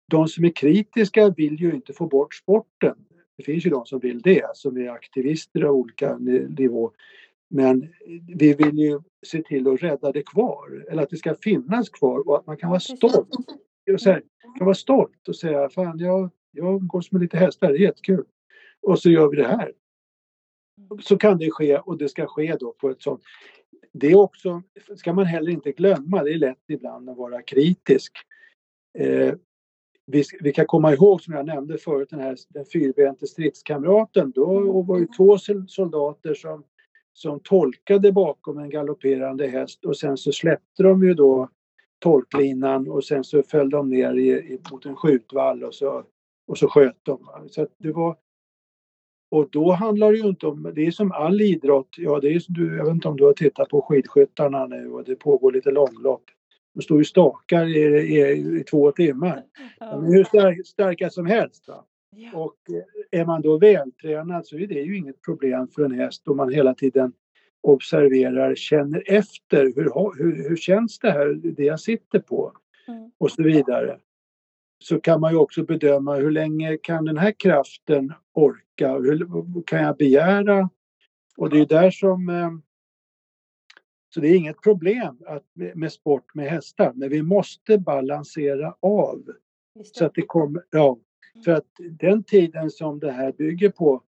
[0.08, 2.96] De som är kritiska vill ju inte få bort sporten.
[3.38, 6.92] Det finns ju de som vill det, som är aktivister av olika nivå.
[7.54, 7.94] Men
[8.36, 12.28] vi vill ju se till att rädda det kvar, eller att det ska finnas kvar
[12.28, 13.30] och att man kan vara stolt.
[13.98, 14.24] Så här,
[14.58, 18.26] kan vara stolt och säga, fan jag, jag umgås med lite hästar, det är jättekul.
[18.82, 19.74] Och så gör vi det här.
[21.02, 23.22] Så kan det ske och det ska ske då på ett sånt.
[23.92, 24.62] Det är också,
[24.96, 28.12] ska man heller inte glömma, det är lätt ibland att vara kritisk.
[29.00, 29.34] Eh,
[30.06, 34.32] vi, vi, kan komma ihåg som jag nämnde förut den här den fyrbente stridskamraten.
[34.32, 35.38] Då var det två
[35.68, 36.64] soldater som
[37.14, 41.50] som tolkade bakom en galopperande häst och sen så släppte de ju då
[42.00, 46.04] tolklinan och sen så föll de ner i, i, mot en skjutvall och så,
[46.48, 47.30] och så sköt de.
[47.50, 48.16] Så det var,
[49.32, 52.40] och då handlar det ju inte om, det är som all idrott, ja det är
[52.40, 55.52] som du, jag vet inte om du har tittat på skidskyttarna nu och det pågår
[55.52, 56.24] lite långlopp.
[56.74, 59.44] De står ju stakar i, i, i två timmar.
[59.80, 61.68] De är hur stark, starka som helst.
[61.68, 61.86] Va?
[62.16, 62.32] Ja.
[62.34, 66.28] Och eh, är man då vältränad så är det ju inget problem för en häst
[66.28, 67.14] om man hela tiden
[67.62, 69.66] observerar, känner efter.
[69.76, 72.54] Hur, hur, hur känns det här, det jag sitter på?
[72.88, 73.12] Mm.
[73.18, 74.00] Och så vidare.
[74.80, 78.94] Så kan man ju också bedöma hur länge kan den här kraften orka?
[78.94, 80.70] Hur kan jag begära?
[81.38, 82.30] Och det är där som...
[82.30, 82.52] Eh,
[84.14, 85.46] så det är inget problem att,
[85.76, 89.24] med sport med hästar, men vi måste balansera av.
[89.84, 90.98] Så att det kommer, ja,
[91.46, 91.68] för att
[92.00, 94.02] den tiden som det här bygger på,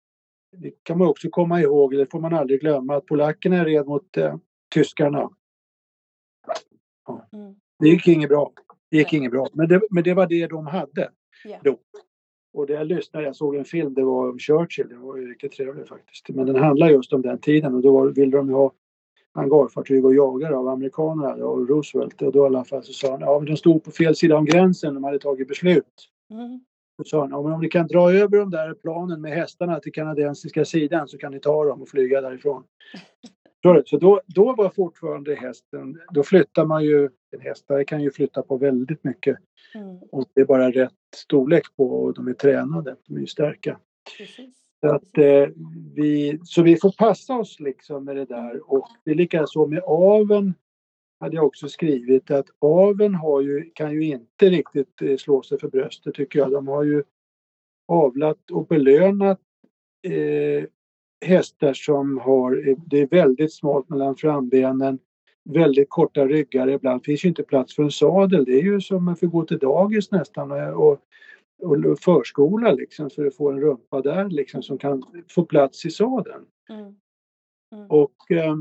[0.56, 4.16] det kan man också komma ihåg, det får man aldrig glömma, att polackerna red mot
[4.16, 4.36] eh,
[4.74, 5.30] tyskarna.
[7.06, 7.28] Ja.
[7.32, 7.54] Mm.
[7.78, 8.52] Det gick inget bra.
[8.90, 9.48] Det gick inget bra.
[9.52, 11.10] Men det, men det var det de hade
[11.46, 11.62] yeah.
[11.62, 11.78] då.
[12.52, 15.30] Och det jag lyssnade, jag såg en film, det var om Churchill, det var ju
[15.30, 16.28] riktigt trevligt faktiskt.
[16.28, 18.72] Men den handlar just om den tiden och då ville de ha
[19.32, 22.22] hangarfartyg och jagare av amerikanerna och Roosevelt.
[22.22, 24.36] Och då i alla fall så sa han, ja men de stod på fel sida
[24.36, 26.08] om gränsen, de hade tagit beslut.
[26.30, 26.64] Mm.
[27.00, 30.64] Då sa han, om ni kan dra över de där planen med hästarna till kanadensiska
[30.64, 32.64] sidan så kan ni ta dem och flyga därifrån.
[33.86, 38.42] Så då, då var fortfarande hästen, då flyttar man ju, en hästar kan ju flytta
[38.42, 39.38] på väldigt mycket.
[39.74, 39.98] Mm.
[40.12, 43.78] Och det är bara rätt storlek på och de är tränade, de är ju starka.
[44.80, 45.48] Så, att, eh,
[45.94, 49.82] vi, så vi får passa oss liksom med det där och det är likaså med
[49.86, 50.54] aven
[51.20, 55.58] hade jag också skrivit att aven har ju, kan ju inte riktigt eh, slå sig
[55.58, 56.52] för bröstet tycker jag.
[56.52, 57.02] De har ju
[57.88, 59.40] avlat och belönat
[60.02, 60.64] eh,
[61.24, 64.98] hästar som har, eh, det är väldigt smalt mellan frambenen,
[65.44, 66.68] väldigt korta ryggar.
[66.68, 68.44] Ibland finns ju inte plats för en sadel.
[68.44, 70.98] Det är ju som få gå till dagis nästan och,
[71.62, 75.90] och, förskola liksom för att få en rumpa där liksom som kan få plats i
[75.90, 76.44] sadeln.
[76.70, 76.94] Mm.
[77.74, 77.86] Mm.
[77.90, 78.56] Och eh,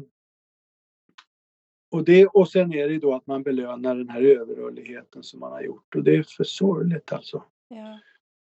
[1.91, 5.51] och, det, och sen är det då att man belönar den här överrörligheten som man
[5.51, 7.43] har gjort och det är för sorgligt alltså.
[7.67, 7.99] Ja.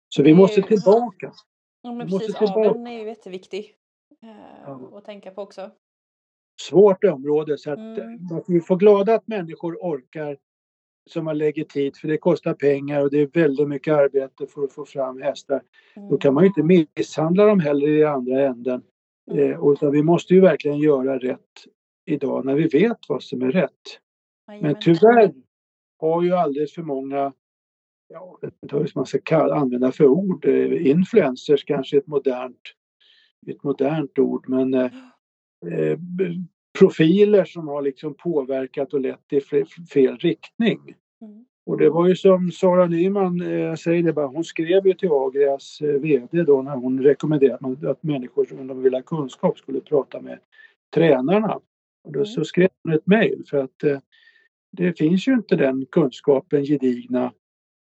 [0.10, 0.68] Så vi måste ju...
[0.68, 1.34] tillbaka.
[1.82, 2.70] Ja, men vi precis, tillbaka.
[2.70, 3.76] aveln är ju jätteviktig
[4.24, 4.30] eh,
[4.66, 4.92] ja.
[4.94, 5.72] att tänka på också.
[6.62, 8.44] Svårt område så att mm.
[8.48, 10.38] vi får glada att människor orkar
[11.10, 14.64] som har lägger tid för det kostar pengar och det är väldigt mycket arbete för
[14.64, 15.62] att få fram hästar.
[15.96, 16.10] Mm.
[16.10, 16.64] Då kan man ju inte
[16.96, 18.84] misshandla dem heller i andra änden.
[19.32, 19.52] Mm.
[19.52, 21.40] Eh, utan vi måste ju verkligen göra rätt
[22.08, 24.00] idag när vi vet vad som är rätt.
[24.62, 25.34] Men tyvärr
[26.00, 27.34] har ju alldeles för många,
[28.08, 32.08] ja, jag vet inte vad man ska kalla, använda för ord, eh, influencers kanske ett
[32.08, 32.62] modernt,
[33.48, 34.92] ett modernt ord, men eh,
[35.72, 35.98] eh
[36.80, 39.42] profiler som har liksom påverkat och lett i
[39.94, 40.80] fel riktning.
[41.22, 41.46] Mm.
[41.66, 45.12] Och det var ju som Sara Nyman, eh, säger det bara, hon skrev ju till
[45.12, 50.22] Agrias VD då när hon rekommenderade att människor om de vill ha kunskap skulle prata
[50.22, 50.40] med
[50.94, 51.60] tränarna.
[52.08, 52.26] Och då mm.
[52.26, 54.00] så skrev hon ett mejl för att eh,
[54.72, 57.34] det finns ju inte den kunskapen gedigna.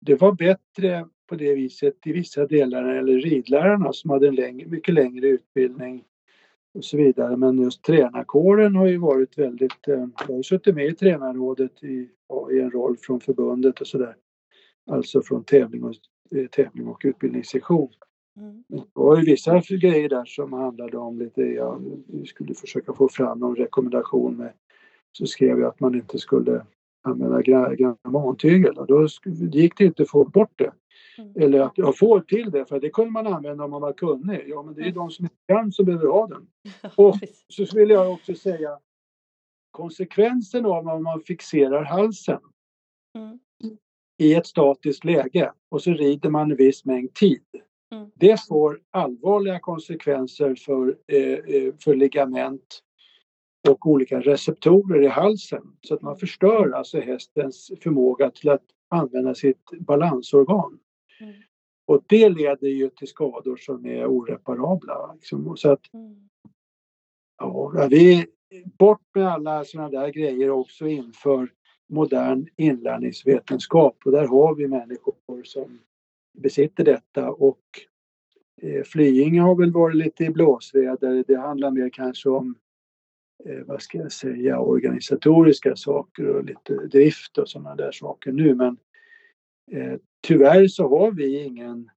[0.01, 4.67] Det var bättre på det viset i vissa delar eller ridlärarna som hade en längre,
[4.67, 6.03] mycket längre utbildning
[6.73, 7.37] och så vidare.
[7.37, 11.83] Men just tränarkåren har ju varit väldigt, eh, jag har ju suttit med i tränarrådet
[11.83, 12.09] i,
[12.51, 14.15] i en roll från förbundet och sådär.
[14.91, 15.95] Alltså från tävling och,
[16.35, 17.89] eh, tävling och utbildningssektion.
[18.37, 18.63] Mm.
[19.17, 23.55] Ju vissa grejer där som handlade om lite, ja, vi skulle försöka få fram någon
[23.55, 24.53] rekommendation med,
[25.11, 26.65] så skrev jag att man inte skulle
[27.03, 27.41] använda
[27.75, 29.07] grammantygel och då
[29.51, 30.71] gick det inte att få bort det.
[31.17, 31.31] Mm.
[31.35, 34.43] Eller att jag får till det, för det kunde man använda om man var kunnig.
[34.47, 34.95] Ja, men det är mm.
[34.95, 36.47] de som inte kan som behöver ha den.
[36.95, 37.15] Och
[37.47, 38.79] så vill jag också säga
[39.71, 42.39] konsekvensen av om man fixerar halsen
[43.15, 43.39] Mm.
[44.17, 47.45] i ett statiskt läge och så rider man en viss mängd tid.
[47.91, 48.09] Mm.
[48.15, 52.81] Det får allvarliga konsekvenser för, eh, eh, för ligament
[53.69, 55.63] och olika receptorer i halsen.
[55.81, 60.79] Så att man förstör alltså hästens förmåga till att använda sitt balansorgan.
[61.19, 61.33] Mm.
[61.87, 65.13] Och det leder ju till skador som är oreparabla.
[65.13, 65.57] Liksom.
[65.57, 66.29] Så att, Mm.
[67.37, 68.25] ja, vi,
[68.77, 71.51] bort med alla sådana där grejer också inför
[71.89, 73.97] modern inlärningsvetenskap.
[74.05, 75.79] Och där har vi människor som
[76.37, 77.31] besitter detta.
[77.31, 77.61] Och
[78.61, 81.23] eh, Flyinge har väl varit lite i blåsväder.
[81.27, 82.55] Det handlar mer kanske om
[83.45, 88.55] eh, vad ska jag säga, organisatoriska saker och lite drift och sådana där saker nu.
[88.55, 88.77] Men
[89.71, 91.89] eh, tyvärr så har vi ingen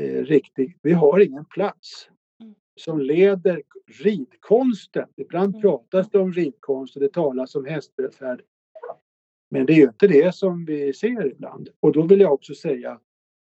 [0.00, 2.08] eh, riktig, vi har ingen plats
[2.40, 2.54] Mm.
[2.80, 3.62] som leder
[4.02, 5.08] ridkonsten.
[5.16, 5.62] Ibland Mm.
[5.62, 8.42] pratas det om ridkonst och det talas om hästvälfärd.
[9.50, 11.68] Men det är ju inte det som vi ser ibland.
[11.80, 13.00] Och då vill jag också säga,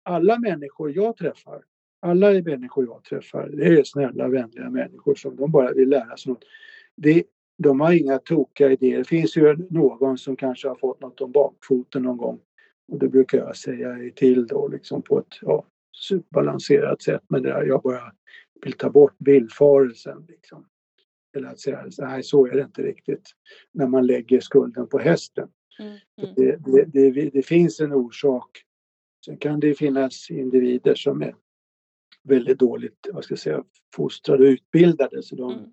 [0.06, 1.62] alla människor jag träffar,
[2.00, 6.32] alla människor jag träffar, det är snälla, vänliga människor som de bara vill lära sig
[6.32, 6.44] något.
[6.96, 7.24] Det,
[7.58, 8.98] de har inga tokiga idéer.
[8.98, 12.40] Det finns ju någon som kanske har fått något om bakfoten någon gång.
[12.88, 15.64] Och det brukar jag säga till då liksom på ett ja,
[16.30, 17.22] balanserat sätt.
[17.28, 18.12] Men det där, jag bara
[18.62, 20.24] vill ta bort villfarelsen.
[20.28, 20.66] Liksom.
[21.36, 23.30] Eller att säga, nej så är det inte riktigt.
[23.72, 25.48] När man lägger skulden på hästen.
[25.78, 25.96] Mm.
[26.22, 26.34] Mm.
[26.36, 28.65] Det, det, det, det finns en orsak.
[29.26, 31.34] Sen kan det finnas individer som är
[32.22, 33.64] väldigt dåligt vad ska jag säga,
[33.94, 35.22] fostrade och utbildade.
[35.22, 35.64] Så de Mm.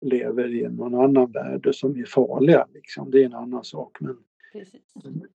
[0.00, 2.66] lever i någon annan värld som är farliga.
[2.74, 3.10] Liksom.
[3.10, 4.00] Det är en annan sak.
[4.00, 4.16] Men,
[4.52, 4.82] Precis.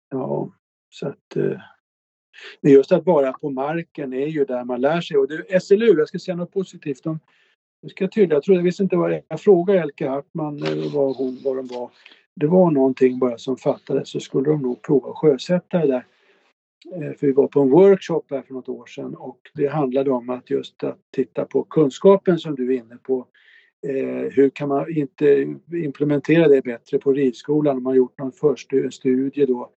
[0.09, 0.51] ja,
[0.89, 1.59] så att, eh,
[2.61, 5.17] men just att vara på marken är ju där man lär sig.
[5.17, 7.03] Och det, SLU, jag ska säga något positivt.
[7.03, 7.19] De,
[7.81, 11.15] jag ska tydliga, jag, tror, jag visste inte vad jag frågade Elke Hartman eh, vad
[11.15, 11.91] hon vad de var.
[12.35, 16.05] Det var någonting bara som fattades så skulle de nog prova att sjösätta det där.
[16.91, 20.11] Eh, för vi var på en workshop här för något år sedan och det handlade
[20.11, 23.27] om att just att titta på kunskapen som du är inne på.
[23.87, 27.83] Eh, hur kan man inte implementera det bättre på ridskolan?
[27.83, 29.69] Man har gjort någon förstudie då.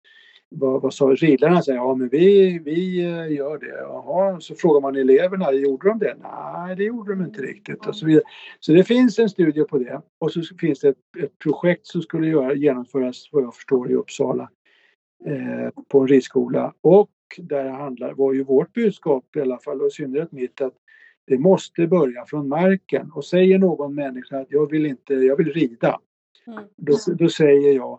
[0.49, 1.63] Vad, vad sa ridlärarna?
[1.63, 3.81] Säger, ja men vi, vi eh, gör det.
[3.81, 6.17] Jaha, så frågar man eleverna, gjorde de det?
[6.23, 7.87] Nej, det gjorde de inte riktigt.
[7.87, 8.25] Och så, vidare.
[8.61, 12.03] så det finns en studie på det och så finns det ett, ett projekt som
[12.03, 14.51] skulle göra, genomföras vad jag förstår i Uppsala
[15.25, 16.75] eh, på en ridskola.
[16.81, 20.75] Och där handlar, var ju vårt budskap i alla fall och i synnerhet mitt att
[21.27, 23.11] det måste börja från marken.
[23.15, 26.01] Och säger någon människa att jag vill inte, jag vill rida.
[26.47, 26.65] Mm.
[26.77, 27.99] Då, då säger jag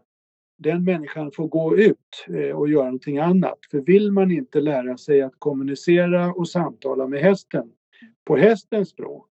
[0.58, 3.60] den människan får gå ut eh, och göra någonting annat.
[3.72, 7.72] För vill man inte lära sig att kommunicera och samtala med hästen
[8.26, 9.30] på hästens språk,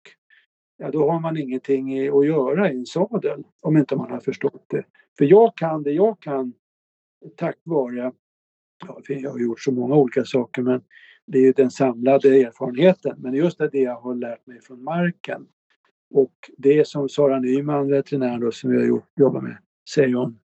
[0.78, 4.66] ja då har man ingenting att göra i en sadel om inte man har förstått
[4.68, 4.84] det.
[5.18, 6.54] För jag kan det jag kan
[7.36, 8.12] tack vare,
[8.88, 10.84] ja, jag har gjort så många olika saker men
[11.28, 13.16] det är ju den samlade erfarenheten.
[13.18, 15.48] Men just det jag har lärt mig från marken.
[16.14, 19.58] Och det som Sara Nyman, veterinär då, som gjort, jobbat med,
[19.90, 20.40] säger hon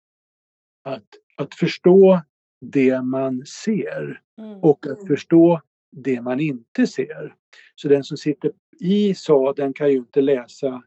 [0.84, 1.08] att,
[1.38, 2.22] att förstå
[2.62, 4.60] det man ser Mm.
[4.60, 5.62] och att förstå
[5.92, 7.36] det man inte ser.
[7.76, 10.84] Så den som sitter i sadeln kan ju inte läsa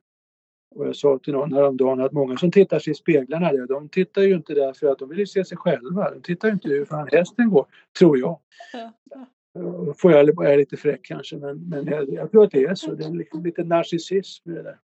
[0.75, 3.89] och jag sa till någon häromdagen att många som tittar sig i speglarna, där, de
[3.89, 6.11] tittar ju inte där för att de vill ju se sig själva.
[6.11, 7.67] De tittar ju inte hur fan hästen går,
[7.99, 8.39] tror jag.
[9.97, 12.75] Får jag, jag är lite fräck kanske, men, men jag, jag tror att det är
[12.75, 12.95] så.
[12.95, 14.79] Det är liksom lite narcissism i det där.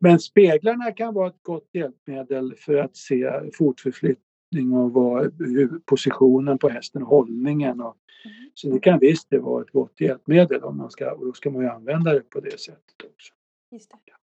[0.00, 6.58] Men speglarna kan vara ett gott hjälpmedel för att se fotförflyttning och vad, hur positionen
[6.58, 7.80] på hästen och hållningen.
[7.80, 7.96] Och,
[8.54, 11.50] så det kan visst det vara ett gott hjälpmedel om man ska, och då ska
[11.50, 13.34] man ju använda det på det sättet också.
[13.70, 14.21] Just det.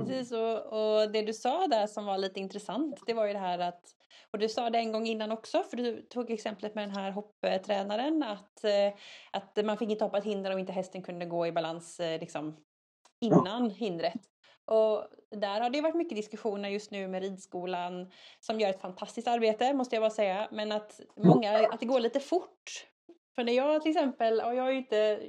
[0.00, 0.08] Mm.
[0.08, 3.38] Precis, och, och det du sa där som var lite intressant, det var ju det
[3.38, 3.82] här att,
[4.30, 7.10] och du sa det en gång innan också, för du tog exemplet med den här
[7.10, 8.92] hopptränaren, att, eh,
[9.30, 12.20] att man fick inte hoppa ett hinder om inte hästen kunde gå i balans eh,
[12.20, 12.56] liksom,
[13.20, 14.20] innan hindret.
[14.64, 19.28] Och där har det varit mycket diskussioner just nu med ridskolan som gör ett fantastiskt
[19.28, 20.48] arbete måste jag bara säga.
[20.52, 22.86] Men att, många, att det går lite fort.
[23.34, 25.20] För när jag till exempel, och jag är ju inte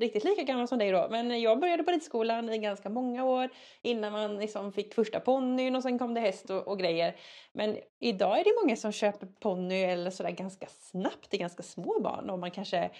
[0.00, 3.50] riktigt lika gammal som dig då, men jag började på ridskolan i ganska många år
[3.82, 7.16] innan man liksom fick första ponnyn och sen kom det häst och, och grejer.
[7.52, 12.00] Men idag är det många som köper ponny eller sådär ganska snabbt till ganska små
[12.00, 12.90] barn och man kanske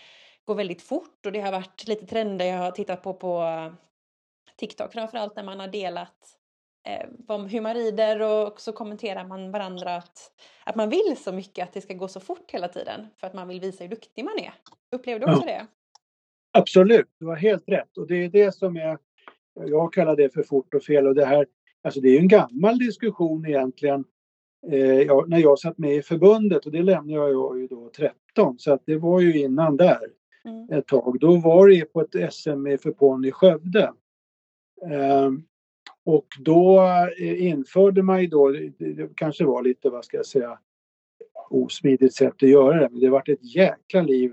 [0.45, 3.45] går väldigt fort och det har varit lite trender jag har tittat på på
[4.57, 6.39] TikTok framförallt när man har delat
[7.28, 10.18] om hur man rider och så kommenterar man varandra att,
[10.64, 13.35] att man vill så mycket att det ska gå så fort hela tiden för att
[13.35, 14.53] man vill visa hur duktig man är.
[14.93, 15.66] Upplever du också det?
[16.53, 17.99] Absolut, du har helt rätt.
[17.99, 18.99] Och det är det som är,
[19.55, 21.07] jag kallar det för fort och fel.
[21.07, 21.47] Och det här,
[21.83, 24.05] Alltså det är en gammal diskussion egentligen.
[24.70, 28.59] Eh, ja, när jag satt med i förbundet och det lämnade jag ju då 13
[28.59, 30.07] så att det var ju innan där
[30.45, 30.78] mm.
[30.78, 31.20] ett tag.
[31.20, 33.93] Då var det på ett SM för ponny i Skövde.
[34.91, 35.30] Eh,
[36.05, 36.81] och då
[37.19, 38.49] eh, införde man ju då,
[38.79, 40.59] det kanske var lite, vad ska jag säga,
[41.51, 44.33] osmidigt sätt att göra det, men det vart ett jäkla liv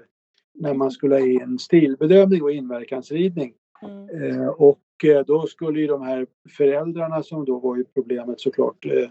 [0.53, 3.53] när man skulle ha in stilbedömning och inverkansridning.
[3.81, 4.09] Mm.
[4.09, 8.85] Eh, och eh, då skulle ju de här föräldrarna som då var ju problemet såklart,
[8.85, 9.09] eh,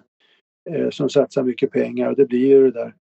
[0.74, 2.94] eh, som satsar mycket pengar, och det blir ju det där.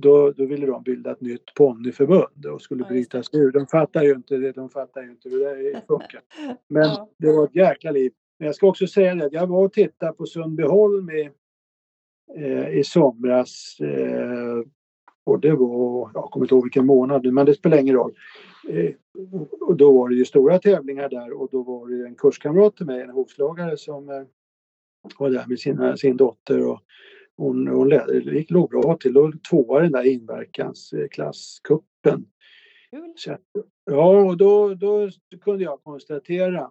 [0.00, 3.52] Då, då ville de bilda ett nytt ponnyförbund och skulle bryta sig ur.
[3.52, 6.20] De fattar ju inte det, de fattar ju inte hur det funkar.
[6.68, 6.88] Men
[7.18, 8.12] det var ett jäkla liv.
[8.44, 11.30] Men jag ska också säga det, jag var och tittade på Sundbyholm i,
[12.36, 13.76] eh, i somras.
[13.80, 14.60] Eh,
[15.24, 18.14] och det var, jag kommer inte ihåg vilken månad men det spelar ingen roll.
[18.68, 18.90] Eh,
[19.60, 22.86] och då var det ju stora tävlingar där och då var det en kurskamrat till
[22.86, 24.22] mig, en hovslagare som eh,
[25.18, 26.80] var där med sina, sin dotter och
[27.36, 32.26] hon, hon led, låg bra till och tvåa den där inverkansklasskuppen.
[33.84, 36.70] Ja, och då, då kunde jag konstatera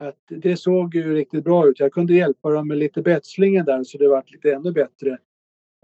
[0.00, 1.80] att det såg ju riktigt bra ut.
[1.80, 5.18] Jag kunde hjälpa dem med lite betslingen där så det var lite ännu bättre.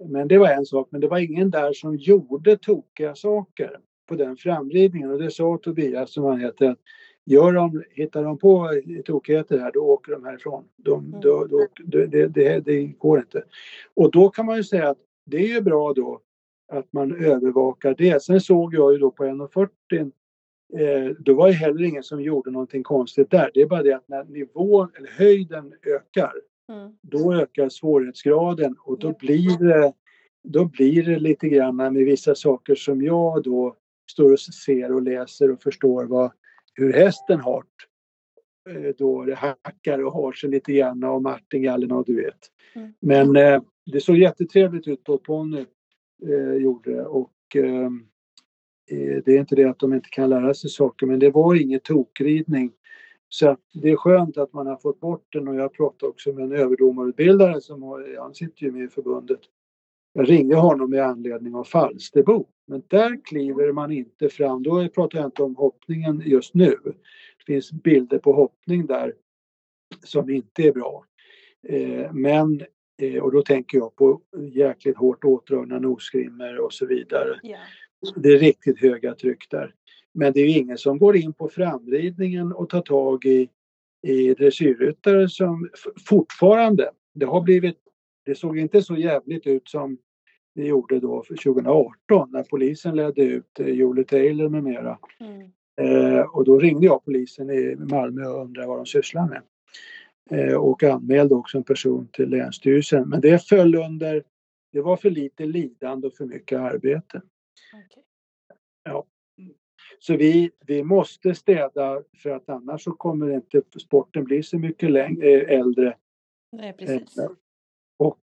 [0.09, 4.15] Men det var en sak, men det var ingen där som gjorde tokiga saker på
[4.15, 6.79] den framridningen och det sa Tobias som han heter att
[7.25, 8.71] gör de, hittar de på
[9.05, 10.65] tokigheter här då åker de härifrån.
[10.77, 11.21] De, mm.
[11.21, 13.45] då, då, det, det, det, går inte.
[13.95, 16.21] Och då kan man ju säga att det är ju bra då
[16.73, 18.23] att man övervakar det.
[18.23, 20.13] Sen såg jag ju då på 1.40
[20.79, 23.51] eh, då var det heller ingen som gjorde någonting konstigt där.
[23.55, 26.33] Det är bara det att när nivån eller höjden ökar
[26.73, 26.93] mm.
[27.03, 29.93] då ökar svårighetsgraden och då blir det
[30.49, 33.77] då blir det lite grann med vissa saker som jag då
[34.11, 36.33] står och ser och läser och förstår vad,
[36.75, 37.65] hur hästen har
[38.71, 42.39] eh, då det hackar och har sig lite grann och martingallerna och du vet.
[42.75, 42.93] Mm.
[43.01, 45.65] Men eh, det såg jättetrevligt ut på ponny
[46.29, 47.91] eh, gjorde och eh, eh,
[48.91, 51.55] Eh, det är inte det att de inte kan lära sig saker men det var
[51.55, 52.73] ingen tokridning.
[53.29, 56.33] Så att det är skönt att man har fått bort den och jag pratade också
[56.33, 59.41] med en överdomarutbildare som har, han sitter ju med i förbundet
[60.17, 62.47] jag ringde honom med anledning av Falsterbo.
[62.67, 64.63] Men där kliver man inte fram.
[64.63, 66.77] Då pratar jag inte om hoppningen just nu.
[66.85, 69.15] Det finns bilder på hoppning där
[70.05, 71.05] som inte är bra.
[71.69, 72.63] Eh, men,
[73.03, 74.21] eh, och då tänker jag på
[74.53, 77.41] jäkligt hårt åtdragna nosgrimmor och så vidare.
[77.45, 77.61] Yeah.
[78.17, 79.75] Det är riktigt höga tryck där.
[80.13, 83.49] Men det är ingen som går in på framridningen och tar tag i,
[84.03, 85.69] i dressyrryttare som
[86.09, 87.77] fortfarande, det har blivit
[88.27, 89.99] det såg inte så jävligt ut som
[90.55, 94.99] det gjorde då för 2018 när polisen ledde ut eh, Julie Taylor med mera.
[95.21, 95.51] Mm.
[95.81, 99.43] Eh, och då ringde jag polisen i Malmö och undrade vad de sysslar med.
[100.31, 103.09] Eh, och anmälde också en person till Länsstyrelsen.
[103.09, 104.23] Men det föll under,
[104.73, 107.23] det var för lite lidande och för mycket arbete.
[107.73, 108.03] Okay.
[108.83, 109.07] Ja.
[109.99, 114.91] Så vi, vi måste städa för att annars så kommer inte sporten bli så mycket
[114.91, 115.97] längre, eh, äldre.
[116.53, 117.19] Nej, precis.
[117.19, 117.31] Eh,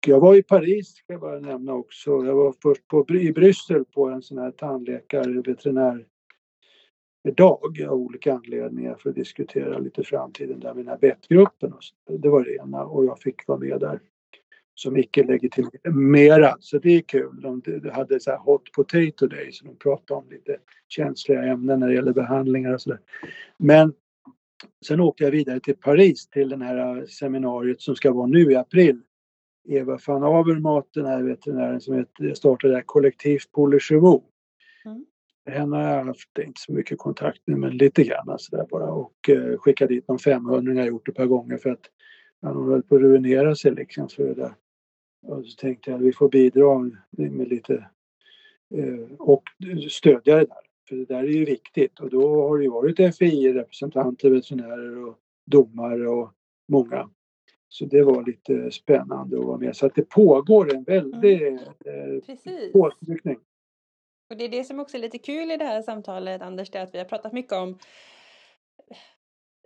[0.06, 2.10] jag var i Paris, ska jag bara nämna också.
[2.10, 6.06] Jag var först på, i Bryssel på en sån här tandläkare veterinär
[7.36, 11.72] dag av olika anledningar för att diskutera lite framtiden där med den här bettgruppen.
[12.18, 14.00] Det var det ena och jag fick vara med där
[14.78, 16.56] som icke legitimerad.
[16.60, 17.40] Så det är kul.
[17.40, 17.62] De
[17.92, 21.94] hade så här hot potato day så de pratade om lite känsliga ämnen när det
[21.94, 23.00] gäller behandlingar och sådär.
[23.56, 23.92] Men
[24.86, 28.56] sen åkte jag vidare till Paris till det här seminariet som ska vara nu i
[28.56, 29.00] april
[29.68, 35.04] Eva van Avermaet, den här veterinären som startade det kollektivt på Le mm.
[35.46, 39.28] Henne har jag haft inte så mycket kontakt med, men lite grann sådär bara och
[39.28, 41.90] eh, skickat dit någon 500 jag gjort ett par gånger för att
[42.42, 44.54] han höll på att ruinera sig liksom för det där.
[45.22, 46.78] Och så tänkte jag att vi får bidra
[47.10, 47.74] med lite
[48.74, 49.42] eh, och
[49.90, 50.68] stödja det där.
[50.88, 55.18] För det där är ju viktigt och då har det ju varit FI-representanter, veterinärer och
[55.46, 56.32] domare och
[56.68, 57.08] många
[57.68, 59.76] så det var lite spännande att vara med.
[59.76, 61.58] Så att det pågår en väldig mm.
[61.84, 63.38] eh, påtryckning.
[64.30, 66.78] Och det är det som också är lite kul i det här samtalet Anders, det
[66.78, 67.78] är att vi har pratat mycket om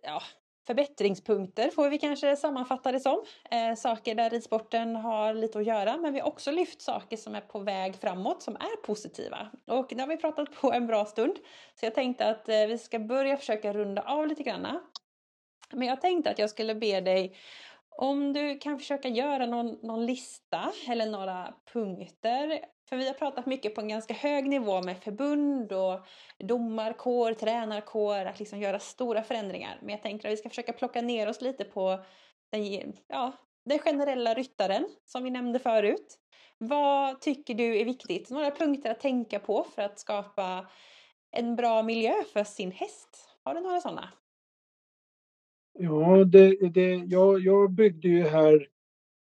[0.03, 0.23] ja,
[0.67, 3.25] förbättringspunkter får vi kanske sammanfatta det som.
[3.51, 7.35] Eh, saker där ridsporten har lite att göra men vi har också lyft saker som
[7.35, 9.51] är på väg framåt som är positiva.
[9.67, 11.37] Och det har vi pratat på en bra stund.
[11.75, 14.81] Så jag tänkte att eh, vi ska börja försöka runda av lite grann.
[15.73, 17.37] Men jag tänkte att jag skulle be dig
[17.97, 22.65] om du kan försöka göra någon, någon lista eller några punkter.
[22.89, 26.07] För vi har pratat mycket på en ganska hög nivå med förbund och
[26.39, 29.79] domarkår, tränarkår, att liksom göra stora förändringar.
[29.81, 32.05] Men jag tänker att vi ska försöka plocka ner oss lite på
[32.51, 33.33] den, ja,
[33.65, 36.19] den generella ryttaren som vi nämnde förut.
[36.59, 38.31] Vad tycker du är viktigt?
[38.31, 40.67] Några punkter att tänka på för att skapa
[41.31, 43.29] en bra miljö för sin häst?
[43.45, 44.09] Har du några sådana?
[45.79, 48.69] Ja, det, det, jag, jag byggde ju här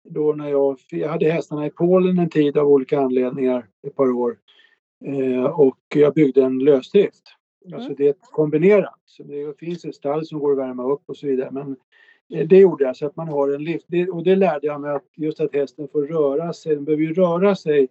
[0.09, 4.11] då när jag, jag hade hästarna i Polen en tid av olika anledningar, ett par
[4.11, 4.37] år.
[5.05, 7.23] Eh, och jag byggde en lösdrift.
[7.65, 7.79] Mm.
[7.79, 8.99] Alltså det är kombinerat.
[9.05, 11.51] Så det finns ett stall som går att värma upp och så vidare.
[11.51, 11.75] Men
[12.33, 13.85] eh, det gjorde jag så att man har en lift.
[14.11, 16.75] Och det lärde jag mig att just att hästen får röra sig.
[16.75, 17.87] Den behöver ju röra sig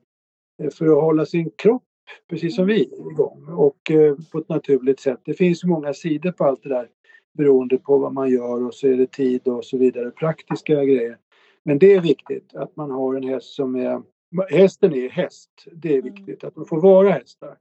[0.63, 1.83] eh, för att hålla sin kropp
[2.31, 5.21] precis som vi igång och eh, på ett naturligt sätt.
[5.25, 6.89] Det finns många sidor på allt det där
[7.33, 11.19] beroende på vad man gör och så är det tid och så vidare, praktiska grejer.
[11.63, 14.03] Men det är viktigt att man har en häst som är...
[14.51, 16.15] Hästen är häst, det är mm.
[16.15, 17.57] viktigt att de får vara hästar.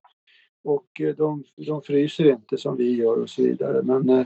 [0.64, 3.84] Och eh, de, de fryser inte som vi gör och så vidare.
[3.84, 4.26] Men eh,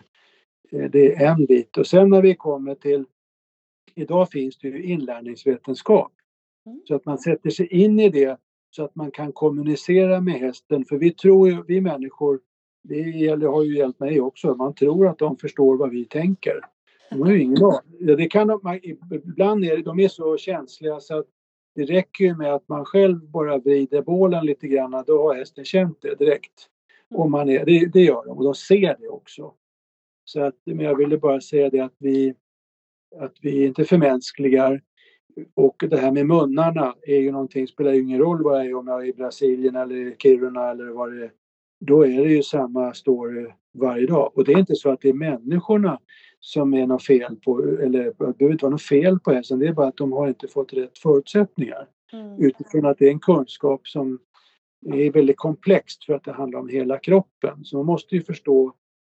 [0.91, 1.77] det är en bit.
[1.77, 3.05] Och sen när vi kommer till...
[3.95, 6.11] Idag finns det ju inlärningsvetenskap.
[6.65, 6.81] Mm.
[6.87, 8.39] Så att man sätter sig in i det
[8.69, 10.85] så att man kan kommunicera med hästen.
[10.85, 12.39] För vi tror ju, vi människor,
[12.83, 16.61] det gäller, har ju hjälpt mig också, man tror att de förstår vad vi tänker.
[17.09, 18.17] De har ju ingen aning.
[18.17, 18.79] Det kan de,
[19.11, 21.25] ibland är de är så känsliga så att
[21.75, 25.65] det räcker ju med att man själv bara vrider bålen lite grann, då har hästen
[25.65, 26.69] känt det direkt.
[27.09, 29.53] Och man är, det, det gör de och de ser det också.
[30.25, 32.35] Så att, men jag ville bara säga det att vi,
[33.19, 34.81] att vi inte förmänskligar
[35.53, 38.75] och det här med munnarna är ju någonting, spelar ju ingen roll vad jag är
[38.75, 41.31] om jag är i Brasilien eller Kiruna eller vad det är.
[41.85, 44.31] Då är det ju samma story varje dag.
[44.35, 45.99] Och det är inte så att det är människorna
[46.39, 49.67] som är något fel på, eller det behöver inte vara något fel på hästen, det
[49.67, 51.87] är bara att de har inte fått rätt förutsättningar.
[52.13, 52.39] Mm.
[52.39, 54.19] Utifrån att det är en kunskap som
[54.85, 57.65] är väldigt komplext för att det handlar om hela kroppen.
[57.65, 58.73] Så man måste ju förstå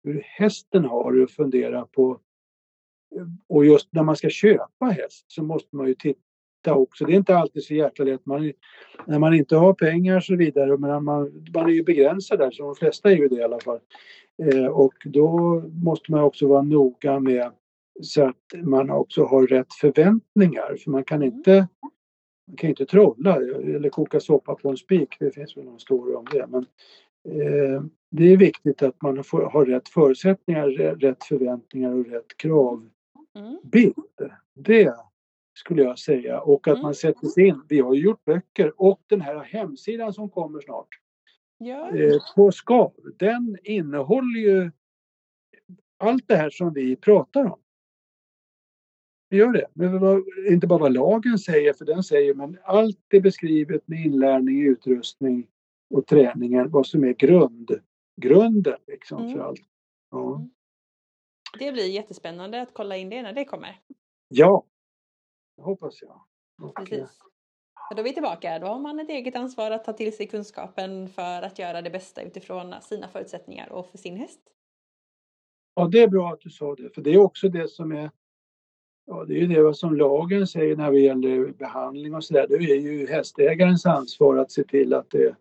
[0.04, 2.20] hur hästen har det och fundera på
[3.50, 6.20] och just när man ska köpa häst så måste man ju titta
[6.72, 7.06] också.
[7.06, 8.26] Det är inte alltid så jäkla lätt.
[8.26, 8.54] Man,
[9.06, 12.52] när man inte har pengar och så vidare, men man, man är ju begränsad där,
[12.52, 13.80] så de flesta är ju det i alla fall.
[14.44, 17.52] Eh, och då måste man också vara noga med
[18.02, 20.76] så att man också har rätt förväntningar.
[20.84, 21.68] För man kan inte,
[22.48, 25.16] man kan inte trolla eller koka soppa på en spik.
[25.20, 26.48] Det finns väl någon story om det.
[26.48, 26.66] Men,
[27.30, 30.68] eh, det är viktigt att man får, har rätt förutsättningar,
[31.00, 33.98] rätt förväntningar och rätt kravbild.
[34.20, 34.32] Mm.
[34.54, 34.94] Det
[35.54, 36.42] skulle jag säga.
[36.42, 36.82] Och att mm.
[36.84, 37.62] man sätter sig in.
[37.70, 40.88] Vi har ju gjort böcker och den här hemsidan som kommer snart
[41.58, 41.98] ja.
[41.98, 44.72] eh, på Skav, den innehåller ju
[45.98, 47.60] allt det här som vi pratar om.
[49.30, 49.66] Vi gör det.
[49.74, 54.62] Men inte bara vad lagen säger, för den säger, men allt är beskrivet med inlärning,
[54.62, 55.48] utrustning
[55.90, 57.72] och träningen, vad som är grund,
[58.22, 59.34] grunden liksom mm.
[59.34, 59.62] för allt.
[60.12, 60.36] Ja.
[60.36, 60.50] Mm.
[61.60, 63.80] Det blir jättespännande att kolla in det när det kommer.
[64.28, 64.66] Ja,
[65.64, 66.22] hoppas jag.
[66.62, 67.20] Och, Precis.
[67.96, 68.60] Då är vi tillbaka.
[68.60, 71.90] Då har man ett eget ansvar att ta till sig kunskapen för att göra det
[71.90, 74.40] bästa utifrån sina förutsättningar och för sin häst.
[75.76, 78.12] Ja, det är bra att du sa det, för det är också det som är
[79.06, 82.46] Ja, det är ju det som lagen säger när det gäller behandling och sådär.
[82.50, 85.36] Det är ju hästägarens ansvar att se till att det,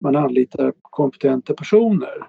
[0.00, 2.26] man anlitar kompetenta personer.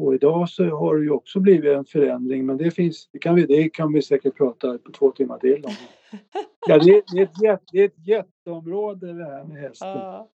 [0.00, 3.34] Och idag så har det ju också blivit en förändring men det finns, det kan
[3.34, 5.72] vi, det kan vi säkert prata på två timmar till om.
[6.66, 9.88] Ja, det, det, är ett jätte, det är ett jätteområde det här med hästen.
[9.88, 10.30] Ja.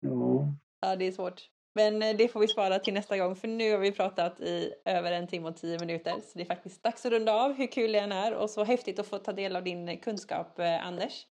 [0.00, 0.54] ja.
[0.80, 1.42] Ja, det är svårt.
[1.74, 4.72] Men eh, det får vi spara till nästa gång för nu har vi pratat i
[4.84, 6.12] över en timme och tio minuter.
[6.12, 8.64] Så det är faktiskt dags att runda av hur kul det än är och så
[8.64, 11.26] häftigt att få ta del av din kunskap eh, Anders.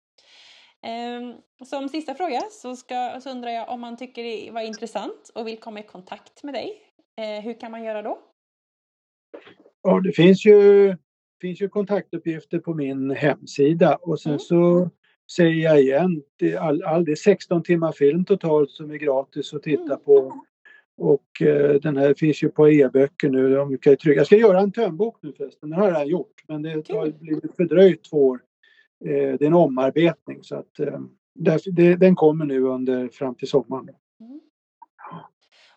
[0.82, 1.34] Ehm,
[1.64, 5.46] som sista fråga så, ska, så undrar jag om man tycker det var intressant och
[5.46, 6.93] vill komma i kontakt med dig.
[7.16, 8.18] Eh, hur kan man göra då?
[9.82, 10.96] Ja, det finns ju,
[11.40, 14.38] finns ju kontaktuppgifter på min hemsida och sen mm.
[14.38, 14.90] så
[15.36, 19.54] säger jag igen, det, all, all, det är 16 timmar film totalt som är gratis
[19.54, 20.04] att titta mm.
[20.04, 20.44] på.
[20.96, 23.54] Och eh, den här finns ju på e-böcker nu.
[23.54, 24.20] De kan trycka.
[24.20, 27.56] Jag ska göra en tömbok nu förresten, den har jag gjort men det har blivit
[27.56, 28.40] fördröjt två år.
[29.04, 31.00] Eh, det är en omarbetning så att eh,
[31.64, 33.88] det, den kommer nu under fram till sommaren.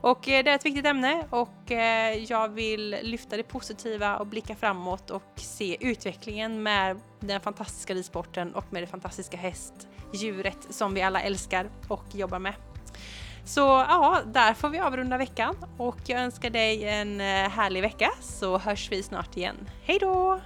[0.00, 4.26] Och eh, det är ett viktigt ämne och eh, jag vill lyfta det positiva och
[4.26, 10.94] blicka framåt och se utvecklingen med den fantastiska ridsporten och med det fantastiska hästdjuret som
[10.94, 12.54] vi alla älskar och jobbar med.
[13.44, 18.10] Så ja, där får vi avrunda veckan och jag önskar dig en eh, härlig vecka
[18.20, 19.68] så hörs vi snart igen.
[19.84, 20.40] Hej då!